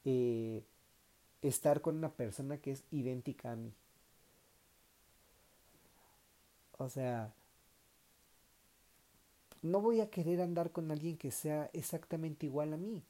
eh, 0.03 0.63
estar 1.43 1.81
con 1.81 1.97
una 1.97 2.09
persona 2.09 2.57
que 2.57 2.71
es 2.71 2.83
idéntica 2.89 3.51
a 3.51 3.55
mí. 3.55 3.71
O 6.79 6.89
sea, 6.89 7.31
no 9.61 9.79
voy 9.79 10.01
a 10.01 10.09
querer 10.09 10.41
andar 10.41 10.71
con 10.71 10.89
alguien 10.89 11.17
que 11.17 11.29
sea 11.29 11.69
exactamente 11.71 12.47
igual 12.47 12.73
a 12.73 12.77
mí. 12.77 13.03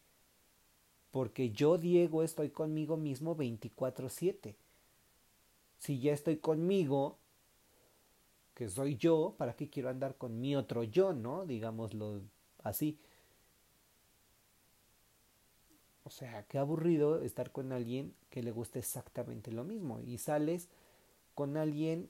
Porque 1.11 1.51
yo, 1.51 1.77
Diego, 1.77 2.23
estoy 2.23 2.49
conmigo 2.49 2.97
mismo 2.97 3.37
24/7. 3.37 4.57
Si 5.79 6.01
ya 6.01 6.11
estoy 6.11 6.37
conmigo, 6.37 7.20
que 8.53 8.69
soy 8.69 8.95
yo, 8.97 9.35
¿para 9.37 9.55
qué 9.55 9.69
quiero 9.69 9.89
andar 9.89 10.15
con 10.15 10.39
mi 10.39 10.55
otro 10.55 10.83
yo, 10.83 11.13
no? 11.13 11.45
Digámoslo 11.45 12.21
así. 12.63 12.99
O 16.03 16.09
sea, 16.09 16.43
qué 16.43 16.57
aburrido 16.57 17.21
estar 17.21 17.51
con 17.51 17.71
alguien 17.71 18.13
que 18.29 18.43
le 18.43 18.51
guste 18.51 18.79
exactamente 18.79 19.51
lo 19.51 19.63
mismo. 19.63 20.01
Y 20.01 20.17
sales 20.17 20.67
con 21.35 21.57
alguien 21.57 22.09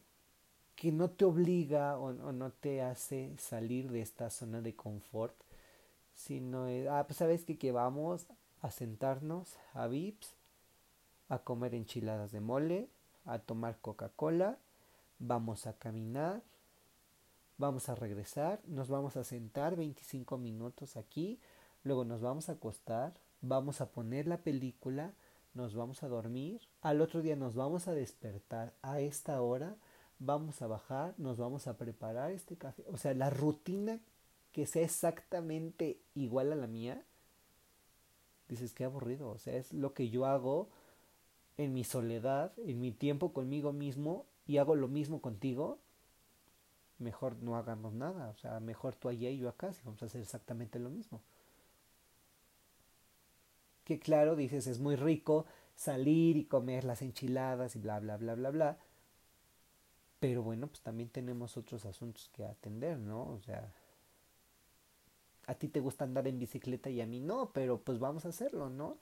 que 0.75 0.91
no 0.91 1.11
te 1.11 1.25
obliga 1.25 1.99
o, 1.99 2.13
no 2.13 2.51
te 2.51 2.81
hace 2.81 3.35
salir 3.37 3.91
de 3.91 4.01
esta 4.01 4.29
zona 4.29 4.61
de 4.61 4.75
confort, 4.75 5.35
sino, 6.13 6.65
ah, 6.89 7.03
pues 7.05 7.17
sabes 7.17 7.45
que, 7.45 7.57
que 7.57 7.71
vamos 7.71 8.25
a 8.61 8.71
sentarnos 8.71 9.57
a 9.73 9.87
Vips, 9.87 10.35
a 11.29 11.39
comer 11.39 11.75
enchiladas 11.75 12.31
de 12.31 12.39
mole, 12.39 12.89
a 13.25 13.39
tomar 13.39 13.79
Coca-Cola, 13.79 14.57
vamos 15.21 15.67
a 15.67 15.73
caminar, 15.73 16.41
vamos 17.57 17.89
a 17.89 17.95
regresar, 17.95 18.59
nos 18.65 18.89
vamos 18.89 19.15
a 19.15 19.23
sentar 19.23 19.75
25 19.75 20.37
minutos 20.37 20.97
aquí, 20.97 21.39
luego 21.83 22.03
nos 22.03 22.21
vamos 22.21 22.49
a 22.49 22.53
acostar, 22.53 23.13
vamos 23.41 23.81
a 23.81 23.91
poner 23.91 24.27
la 24.27 24.37
película, 24.37 25.13
nos 25.53 25.75
vamos 25.75 26.01
a 26.03 26.07
dormir, 26.07 26.61
al 26.81 27.01
otro 27.01 27.21
día 27.21 27.35
nos 27.35 27.55
vamos 27.55 27.87
a 27.87 27.93
despertar 27.93 28.73
a 28.81 28.99
esta 28.99 29.41
hora, 29.41 29.75
vamos 30.17 30.61
a 30.61 30.67
bajar, 30.67 31.13
nos 31.17 31.37
vamos 31.37 31.67
a 31.67 31.77
preparar 31.77 32.31
este 32.31 32.57
café, 32.57 32.83
o 32.87 32.97
sea, 32.97 33.13
la 33.13 33.29
rutina 33.29 33.99
que 34.51 34.65
sea 34.65 34.83
exactamente 34.83 35.99
igual 36.15 36.51
a 36.51 36.55
la 36.55 36.67
mía, 36.67 37.03
dices 38.49 38.73
que 38.73 38.85
aburrido, 38.85 39.29
o 39.29 39.37
sea, 39.37 39.55
es 39.55 39.71
lo 39.71 39.93
que 39.93 40.09
yo 40.09 40.25
hago 40.25 40.69
en 41.57 41.73
mi 41.73 41.83
soledad, 41.83 42.53
en 42.57 42.81
mi 42.81 42.91
tiempo 42.91 43.33
conmigo 43.33 43.71
mismo 43.71 44.25
y 44.51 44.57
hago 44.57 44.75
lo 44.75 44.87
mismo 44.87 45.21
contigo, 45.21 45.79
mejor 46.99 47.35
no 47.41 47.55
hagamos 47.55 47.93
nada, 47.93 48.29
o 48.29 48.35
sea, 48.37 48.59
mejor 48.59 48.95
tú 48.95 49.09
allá 49.09 49.29
y 49.29 49.37
yo 49.37 49.49
acá, 49.49 49.73
si 49.73 49.81
vamos 49.83 50.01
a 50.03 50.05
hacer 50.05 50.21
exactamente 50.21 50.79
lo 50.79 50.89
mismo 50.89 51.21
que 53.91 53.99
claro, 53.99 54.35
dices, 54.35 54.67
es 54.67 54.79
muy 54.79 54.95
rico 54.95 55.45
salir 55.75 56.37
y 56.37 56.45
comer 56.45 56.83
las 56.85 57.01
enchiladas 57.01 57.75
y 57.75 57.79
bla, 57.79 57.99
bla, 57.99 58.17
bla, 58.17 58.35
bla, 58.35 58.49
bla. 58.49 58.77
Pero 60.19 60.43
bueno, 60.43 60.67
pues 60.67 60.81
también 60.81 61.09
tenemos 61.09 61.57
otros 61.57 61.85
asuntos 61.85 62.29
que 62.33 62.45
atender, 62.45 62.99
¿no? 62.99 63.23
O 63.23 63.39
sea, 63.41 63.73
a 65.47 65.55
ti 65.55 65.67
te 65.67 65.79
gusta 65.79 66.05
andar 66.05 66.27
en 66.27 66.39
bicicleta 66.39 66.89
y 66.89 67.01
a 67.01 67.07
mí 67.07 67.19
no, 67.19 67.51
pero 67.51 67.81
pues 67.81 67.99
vamos 67.99 68.25
a 68.25 68.29
hacerlo, 68.29 68.69
¿no? 68.69 68.97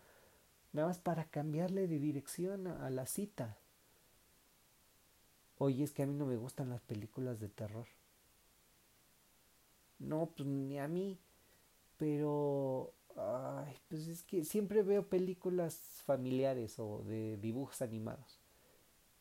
Nada 0.72 0.88
más 0.88 1.00
para 1.00 1.26
cambiarle 1.26 1.88
de 1.88 2.00
dirección 2.00 2.68
a, 2.68 2.90
la 2.90 3.06
cita. 3.06 3.58
Oye, 5.60 5.84
es 5.84 5.92
que 5.92 6.04
a 6.04 6.08
mí 6.08 6.16
no 6.16 6.26
me 6.26 6.38
gustan 6.38 6.70
las 6.70 6.82
películas 6.82 7.40
de 7.40 7.50
terror. 7.50 7.86
No, 10.00 10.32
pues 10.36 10.48
ni 10.48 10.80
a 10.80 10.88
mí. 10.88 11.20
Pero 11.98 12.94
Ay, 13.22 13.76
pues 13.90 14.08
es 14.08 14.24
que 14.24 14.46
siempre 14.46 14.82
veo 14.82 15.08
películas 15.08 15.76
familiares 16.06 16.80
o 16.80 17.04
de 17.06 17.38
dibujos 17.38 17.82
animados. 17.82 18.40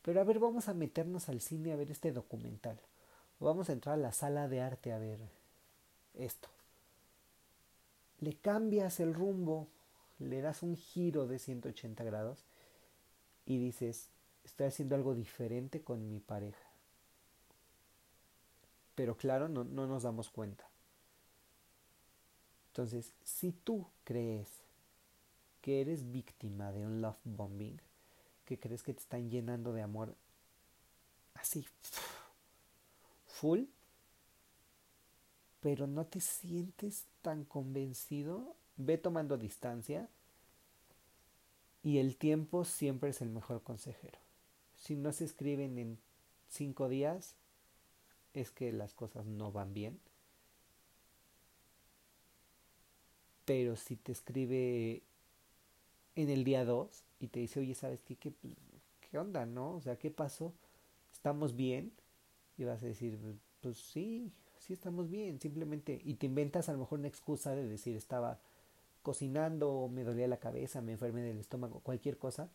Pero 0.03 0.21
a 0.21 0.25
ver, 0.25 0.39
vamos 0.39 0.69
a 0.69 0.75
meternos 0.75 1.29
al 1.29 1.41
cine 1.41 1.73
a 1.73 1.77
ver 1.77 1.91
este 1.91 2.13
documental. 2.13 2.79
Vamos 3.41 3.69
a 3.69 3.73
entrar 3.73 3.95
a 3.95 3.99
la 3.99 4.13
sala 4.13 4.49
de 4.49 4.61
arte 4.61 4.93
a 4.93 4.99
ver 4.99 5.19
esto. 6.15 6.49
Le 8.21 8.35
cambias 8.35 9.01
el 9.01 9.15
rumbo, 9.15 9.67
le 10.19 10.41
das 10.41 10.63
un 10.63 10.77
giro 10.77 11.27
de 11.27 11.39
180 11.39 12.05
grados 12.05 12.45
y 13.47 13.59
dices, 13.59 14.11
estoy 14.49 14.67
haciendo 14.67 14.95
algo 14.95 15.15
diferente 15.15 15.83
con 15.83 16.09
mi 16.09 16.21
pareja. 16.21 16.69
Pero 18.95 19.17
claro, 19.17 19.49
no, 19.49 19.63
no 19.63 19.87
nos 19.87 20.03
damos 20.03 20.31
cuenta. 20.31 20.67
Entonces, 22.69 23.13
si 23.25 23.53
tú 23.53 23.87
crees 24.05 24.49
que 25.61 25.81
eres 25.81 26.11
víctima 26.11 26.73
de 26.73 26.87
un 26.87 27.01
love 27.01 27.19
bombing, 27.25 27.81
que 28.45 28.59
crees 28.59 28.83
que 28.83 28.95
te 28.95 29.01
están 29.01 29.31
llenando 29.31 29.73
de 29.73 29.83
amor 29.83 30.15
así, 31.35 31.67
full, 33.27 33.65
pero 35.61 35.87
no 35.87 36.07
te 36.07 36.21
sientes 36.21 37.05
tan 37.21 37.45
convencido, 37.45 38.57
ve 38.77 38.97
tomando 38.97 39.37
distancia 39.37 40.09
y 41.83 41.99
el 41.99 42.17
tiempo 42.17 42.65
siempre 42.65 43.11
es 43.11 43.21
el 43.21 43.29
mejor 43.29 43.63
consejero. 43.63 44.19
Si 44.79 44.97
no 44.97 45.13
se 45.13 45.25
escriben 45.25 45.79
en 45.79 45.99
cinco 46.49 46.89
días, 46.89 47.37
es 48.35 48.51
que 48.51 48.73
las 48.73 48.95
cosas 48.95 49.27
no 49.27 49.53
van 49.53 49.75
bien. 49.75 50.01
Pero 53.45 53.77
si 53.77 53.97
te 53.97 54.13
escribe 54.13 55.03
en 56.15 56.31
el 56.31 56.45
día 56.45 56.65
2 56.65 57.05
y 57.21 57.29
te 57.29 57.41
dice, 57.41 57.61
oye, 57.61 57.75
¿sabes 57.75 58.03
qué? 58.03 58.17
qué? 58.17 58.33
¿Qué 59.01 59.19
onda, 59.19 59.47
no? 59.47 59.77
O 59.77 59.81
sea, 59.81 59.97
¿qué 59.97 60.11
pasó? 60.11 60.53
¿Estamos 61.13 61.57
bien? 61.57 61.93
Y 62.59 62.65
vas 62.65 62.83
a 62.83 62.87
decir, 62.87 63.19
pues 63.63 63.79
sí, 63.79 64.31
sí 64.59 64.73
estamos 64.73 65.09
bien, 65.09 65.41
simplemente. 65.41 66.01
Y 66.05 66.15
te 66.15 66.27
inventas 66.27 66.69
a 66.69 66.73
lo 66.73 66.79
mejor 66.79 66.99
una 66.99 67.09
excusa 67.09 67.55
de 67.55 67.67
decir, 67.67 67.97
estaba 67.97 68.39
cocinando, 69.03 69.89
me 69.91 70.05
dolía 70.05 70.29
la 70.29 70.39
cabeza, 70.39 70.83
me 70.83 70.93
enfermé 70.93 71.23
del 71.23 71.39
estómago, 71.39 71.81
cualquier 71.81 72.19
cosa. 72.19 72.51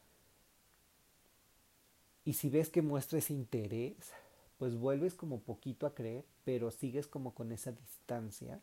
Y 2.25 2.33
si 2.33 2.49
ves 2.49 2.69
que 2.69 2.81
muestra 2.81 3.19
ese 3.19 3.33
interés, 3.33 4.13
pues 4.57 4.75
vuelves 4.77 5.13
como 5.15 5.41
poquito 5.41 5.85
a 5.85 5.93
creer, 5.93 6.23
pero 6.45 6.71
sigues 6.71 7.07
como 7.07 7.33
con 7.33 7.51
esa 7.51 7.71
distancia 7.71 8.61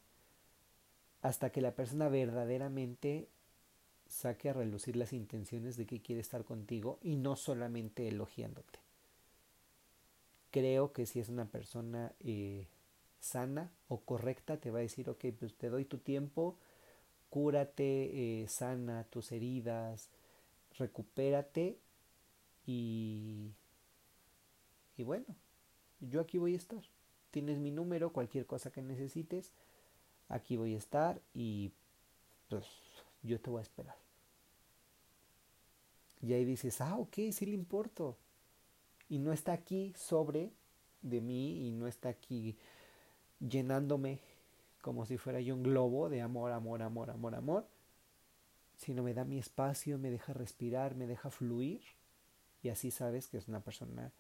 hasta 1.23 1.51
que 1.51 1.61
la 1.61 1.75
persona 1.75 2.09
verdaderamente 2.09 3.29
saque 4.09 4.51
a 4.51 4.55
relucir 4.55 4.97
las 4.97 5.13
intenciones 5.13 5.77
de 5.77 5.87
que 5.87 6.01
quiere 6.01 6.21
estar 6.21 6.45
contigo 6.45 6.99
y 7.03 7.17
no 7.17 7.37
solamente 7.37 8.09
elogiándote. 8.09 8.79
creo 10.51 10.93
que 10.93 11.07
si 11.07 11.21
es 11.21 11.29
una 11.29 11.47
persona 11.47 12.13
eh, 12.21 12.67
sana 13.21 13.71
o 13.89 14.01
correcta, 14.01 14.57
te 14.57 14.71
va 14.71 14.79
a 14.81 14.83
decir, 14.83 15.09
ok, 15.09 15.27
pues 15.39 15.55
te 15.55 15.69
doy 15.69 15.85
tu 15.85 15.99
tiempo, 15.99 16.57
cúrate, 17.29 18.43
eh, 18.43 18.49
sana 18.49 19.05
tus 19.05 19.31
heridas, 19.33 20.09
recupérate 20.79 21.79
y, 22.67 23.53
y 24.97 25.03
bueno, 25.03 25.27
yo 26.01 26.21
aquí 26.21 26.39
voy 26.39 26.55
a 26.55 26.57
estar. 26.57 26.83
Tienes 27.31 27.59
mi 27.59 27.71
número, 27.71 28.13
cualquier 28.13 28.47
cosa 28.47 28.71
que 28.71 28.83
necesites, 28.83 29.53
aquí 30.29 30.57
voy 30.57 30.75
a 30.75 30.79
estar 30.79 31.21
y 31.33 31.73
pues 32.49 32.67
yo 33.23 33.41
te 33.41 33.51
voy 33.51 33.61
a 33.61 33.63
esperar. 33.63 33.97
Y 36.23 36.33
ahí 36.33 36.45
dices, 36.45 36.81
ah, 36.81 36.97
ok, 36.97 37.15
sí 37.33 37.47
le 37.47 37.55
importo. 37.55 38.17
Y 39.09 39.19
no 39.19 39.33
está 39.33 39.53
aquí 39.53 39.93
sobre 39.97 40.53
de 41.03 41.21
mí 41.21 41.67
y 41.67 41.73
no 41.73 41.87
está 41.87 42.11
aquí 42.11 42.57
llenándome 43.41 44.21
como 44.83 45.07
si 45.07 45.17
fuera 45.17 45.41
yo 45.41 45.55
un 45.55 45.63
globo 45.63 46.09
de 46.09 46.21
amor, 46.21 46.53
amor, 46.53 46.83
amor, 46.83 47.11
amor, 47.11 47.35
amor, 47.35 47.67
sino 48.77 49.03
me 49.03 49.15
da 49.15 49.25
mi 49.25 49.39
espacio, 49.39 49.99
me 49.99 50.11
deja 50.11 50.33
respirar, 50.33 50.95
me 50.95 51.07
deja 51.07 51.31
fluir 51.31 51.83
y 52.63 52.69
así 52.69 52.91
sabes 52.91 53.29
que 53.29 53.39
es 53.39 53.49
una 53.49 53.61
persona 53.61 54.13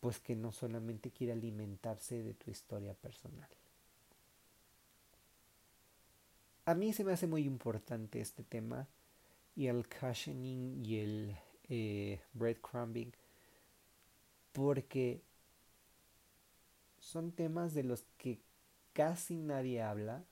pues 0.00 0.18
que 0.18 0.34
no 0.34 0.52
solamente 0.52 1.10
quiere 1.10 1.32
alimentarse 1.32 2.22
de 2.22 2.34
tu 2.34 2.50
historia 2.50 2.92
personal. 2.94 3.48
A 6.64 6.74
mí 6.74 6.92
se 6.92 7.04
me 7.04 7.12
hace 7.12 7.26
muy 7.26 7.44
importante 7.44 8.20
este 8.20 8.42
tema 8.42 8.88
y 9.54 9.66
el 9.66 9.86
cushioning 9.88 10.84
y 10.84 10.98
el 10.98 11.36
eh, 11.68 12.20
breadcrumbing 12.34 13.12
porque 14.52 15.22
son 16.98 17.32
temas 17.32 17.74
de 17.74 17.82
los 17.82 18.04
que 18.18 18.40
casi 18.92 19.36
nadie 19.36 19.82
habla. 19.82 20.24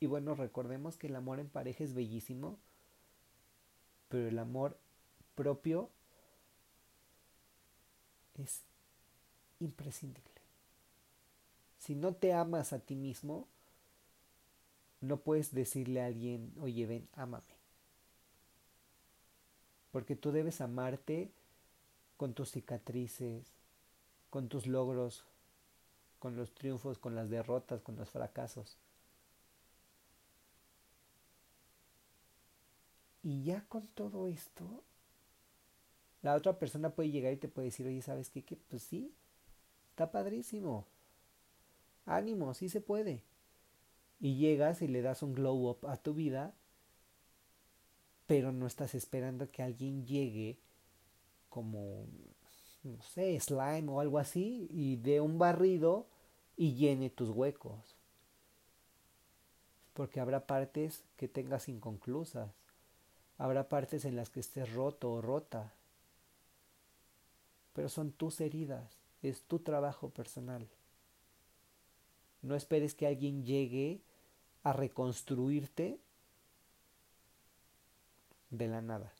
Y 0.00 0.06
bueno, 0.06 0.34
recordemos 0.34 0.96
que 0.96 1.08
el 1.08 1.16
amor 1.16 1.40
en 1.40 1.48
pareja 1.48 1.84
es 1.84 1.94
bellísimo, 1.94 2.58
pero 4.08 4.28
el 4.28 4.38
amor 4.38 4.78
propio 5.34 5.90
es 8.34 8.62
imprescindible. 9.60 10.28
Si 11.78 11.94
no 11.94 12.14
te 12.14 12.32
amas 12.32 12.72
a 12.72 12.80
ti 12.80 12.96
mismo, 12.96 13.46
no 15.00 15.18
puedes 15.18 15.54
decirle 15.54 16.02
a 16.02 16.06
alguien, 16.06 16.52
oye, 16.60 16.86
ven, 16.86 17.08
ámame. 17.14 17.58
Porque 19.92 20.16
tú 20.16 20.32
debes 20.32 20.60
amarte 20.60 21.30
con 22.16 22.34
tus 22.34 22.50
cicatrices, 22.50 23.46
con 24.30 24.48
tus 24.48 24.66
logros, 24.66 25.24
con 26.18 26.36
los 26.36 26.52
triunfos, 26.52 26.98
con 26.98 27.14
las 27.14 27.30
derrotas, 27.30 27.80
con 27.80 27.96
los 27.96 28.10
fracasos. 28.10 28.76
Y 33.22 33.42
ya 33.44 33.64
con 33.68 33.86
todo 33.88 34.28
esto, 34.28 34.82
la 36.22 36.34
otra 36.34 36.58
persona 36.58 36.90
puede 36.90 37.10
llegar 37.10 37.32
y 37.32 37.36
te 37.36 37.48
puede 37.48 37.66
decir, 37.66 37.86
oye, 37.86 38.02
¿sabes 38.02 38.30
qué? 38.30 38.42
Que 38.44 38.56
pues 38.56 38.82
sí, 38.82 39.12
está 39.90 40.10
padrísimo. 40.10 40.86
Ánimo, 42.06 42.54
sí 42.54 42.68
se 42.68 42.80
puede. 42.80 43.22
Y 44.20 44.36
llegas 44.36 44.82
y 44.82 44.88
le 44.88 45.02
das 45.02 45.22
un 45.22 45.34
glow 45.34 45.70
up 45.70 45.86
a 45.86 45.96
tu 45.96 46.14
vida, 46.14 46.54
pero 48.26 48.52
no 48.52 48.66
estás 48.66 48.94
esperando 48.94 49.50
que 49.50 49.62
alguien 49.62 50.06
llegue 50.06 50.58
como 51.48 52.06
no 52.82 53.02
sé, 53.02 53.38
slime 53.40 53.88
o 53.88 54.00
algo 54.00 54.18
así, 54.18 54.68
y 54.70 54.96
de 54.96 55.20
un 55.20 55.38
barrido 55.38 56.06
y 56.56 56.74
llene 56.74 57.10
tus 57.10 57.30
huecos. 57.30 57.96
Porque 59.94 60.20
habrá 60.20 60.46
partes 60.46 61.04
que 61.16 61.28
tengas 61.28 61.68
inconclusas, 61.68 62.50
habrá 63.38 63.68
partes 63.68 64.04
en 64.04 64.16
las 64.16 64.30
que 64.30 64.40
estés 64.40 64.72
roto 64.72 65.12
o 65.12 65.22
rota, 65.22 65.72
pero 67.72 67.88
son 67.88 68.10
tus 68.10 68.40
heridas, 68.40 68.98
es 69.22 69.42
tu 69.42 69.60
trabajo 69.60 70.10
personal. 70.10 70.68
No 72.42 72.56
esperes 72.56 72.94
que 72.94 73.06
alguien 73.06 73.44
llegue 73.44 74.00
a 74.64 74.72
reconstruirte 74.72 75.98
de 78.50 78.68
la 78.68 78.82
nada. 78.82 79.12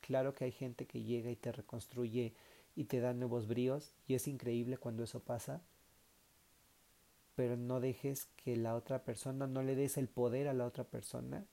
Claro 0.00 0.34
que 0.34 0.44
hay 0.44 0.52
gente 0.52 0.86
que 0.86 1.02
llega 1.02 1.30
y 1.30 1.36
te 1.36 1.52
reconstruye 1.52 2.34
y 2.74 2.84
te 2.84 3.00
da 3.00 3.12
nuevos 3.12 3.46
bríos 3.46 3.92
y 4.08 4.14
es 4.14 4.26
increíble 4.26 4.78
cuando 4.78 5.04
eso 5.04 5.20
pasa. 5.20 5.60
Pero 7.36 7.56
no 7.56 7.80
dejes 7.80 8.26
que 8.36 8.56
la 8.56 8.74
otra 8.74 9.04
persona, 9.04 9.46
no 9.46 9.62
le 9.62 9.76
des 9.76 9.96
el 9.96 10.08
poder 10.08 10.48
a 10.48 10.54
la 10.54 10.66
otra 10.66 10.84
persona 10.84 11.44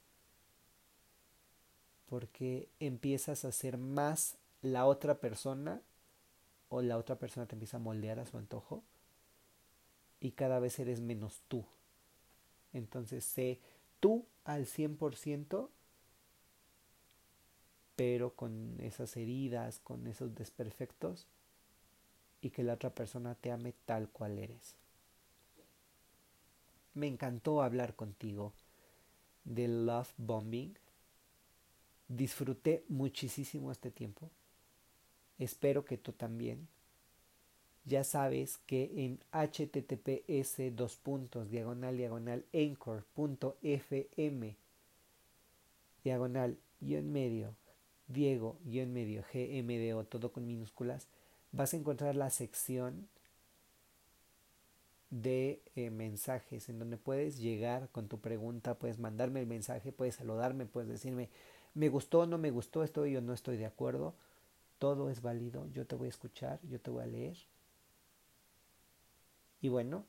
porque 2.08 2.68
empiezas 2.80 3.44
a 3.44 3.52
ser 3.52 3.78
más 3.78 4.36
la 4.62 4.86
otra 4.86 5.16
persona 5.16 5.80
o 6.68 6.82
la 6.82 6.98
otra 6.98 7.16
persona 7.16 7.46
te 7.46 7.54
empieza 7.54 7.76
a 7.76 7.80
moldear 7.80 8.18
a 8.18 8.26
su 8.26 8.38
antojo 8.38 8.82
y 10.20 10.32
cada 10.32 10.58
vez 10.58 10.78
eres 10.78 11.00
menos 11.00 11.42
tú. 11.48 11.64
Entonces 12.72 13.24
sé 13.24 13.60
tú 14.00 14.26
al 14.44 14.66
100% 14.66 15.68
pero 17.98 18.32
con 18.32 18.76
esas 18.78 19.16
heridas, 19.16 19.80
con 19.80 20.06
esos 20.06 20.32
desperfectos, 20.36 21.26
y 22.40 22.50
que 22.50 22.62
la 22.62 22.74
otra 22.74 22.90
persona 22.90 23.34
te 23.34 23.50
ame 23.50 23.74
tal 23.86 24.08
cual 24.08 24.38
eres. 24.38 24.76
Me 26.94 27.08
encantó 27.08 27.60
hablar 27.60 27.96
contigo 27.96 28.52
del 29.42 29.84
love 29.84 30.12
bombing. 30.16 30.78
Disfruté 32.08 32.84
muchísimo 32.88 33.70
este 33.70 33.90
tiempo. 33.90 34.30
Espero 35.38 35.84
que 35.84 35.98
tú 35.98 36.12
también. 36.12 36.66
Ya 37.84 38.04
sabes 38.04 38.58
que 38.66 38.90
en 38.96 39.20
https 39.30 40.76
dos 40.76 40.96
puntos 40.96 41.50
diagonal 41.50 41.96
diagonal 41.96 42.44
anchor.fm 42.52 44.56
diagonal 46.04 46.58
en 46.80 47.12
medio 47.12 47.54
Diego, 48.08 48.58
en 48.66 48.92
medio, 48.94 49.22
GMDO, 49.32 50.04
todo 50.04 50.32
con 50.32 50.46
minúsculas, 50.46 51.06
vas 51.52 51.74
a 51.74 51.76
encontrar 51.76 52.16
la 52.16 52.30
sección 52.30 53.06
de 55.10 55.60
eh, 55.76 55.90
mensajes 55.90 56.68
en 56.68 56.78
donde 56.78 56.96
puedes 56.96 57.38
llegar 57.38 57.90
con 57.90 58.08
tu 58.08 58.18
pregunta, 58.18 58.78
puedes 58.78 58.98
mandarme 58.98 59.40
el 59.40 59.46
mensaje, 59.46 59.92
puedes 59.92 60.16
saludarme, 60.16 60.64
puedes 60.64 60.88
decirme, 60.88 61.28
me 61.78 61.88
gustó, 61.88 62.26
no 62.26 62.38
me 62.38 62.50
gustó, 62.50 62.82
estoy 62.82 63.16
o 63.16 63.20
no 63.20 63.32
estoy 63.32 63.56
de 63.56 63.66
acuerdo. 63.66 64.14
Todo 64.78 65.10
es 65.10 65.22
válido, 65.22 65.68
yo 65.68 65.86
te 65.86 65.94
voy 65.94 66.06
a 66.06 66.10
escuchar, 66.10 66.58
yo 66.64 66.80
te 66.80 66.90
voy 66.90 67.04
a 67.04 67.06
leer. 67.06 67.36
Y 69.60 69.68
bueno, 69.68 70.04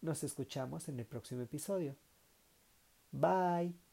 nos 0.00 0.24
escuchamos 0.24 0.88
en 0.88 1.00
el 1.00 1.04
próximo 1.04 1.42
episodio. 1.42 1.94
Bye. 3.12 3.83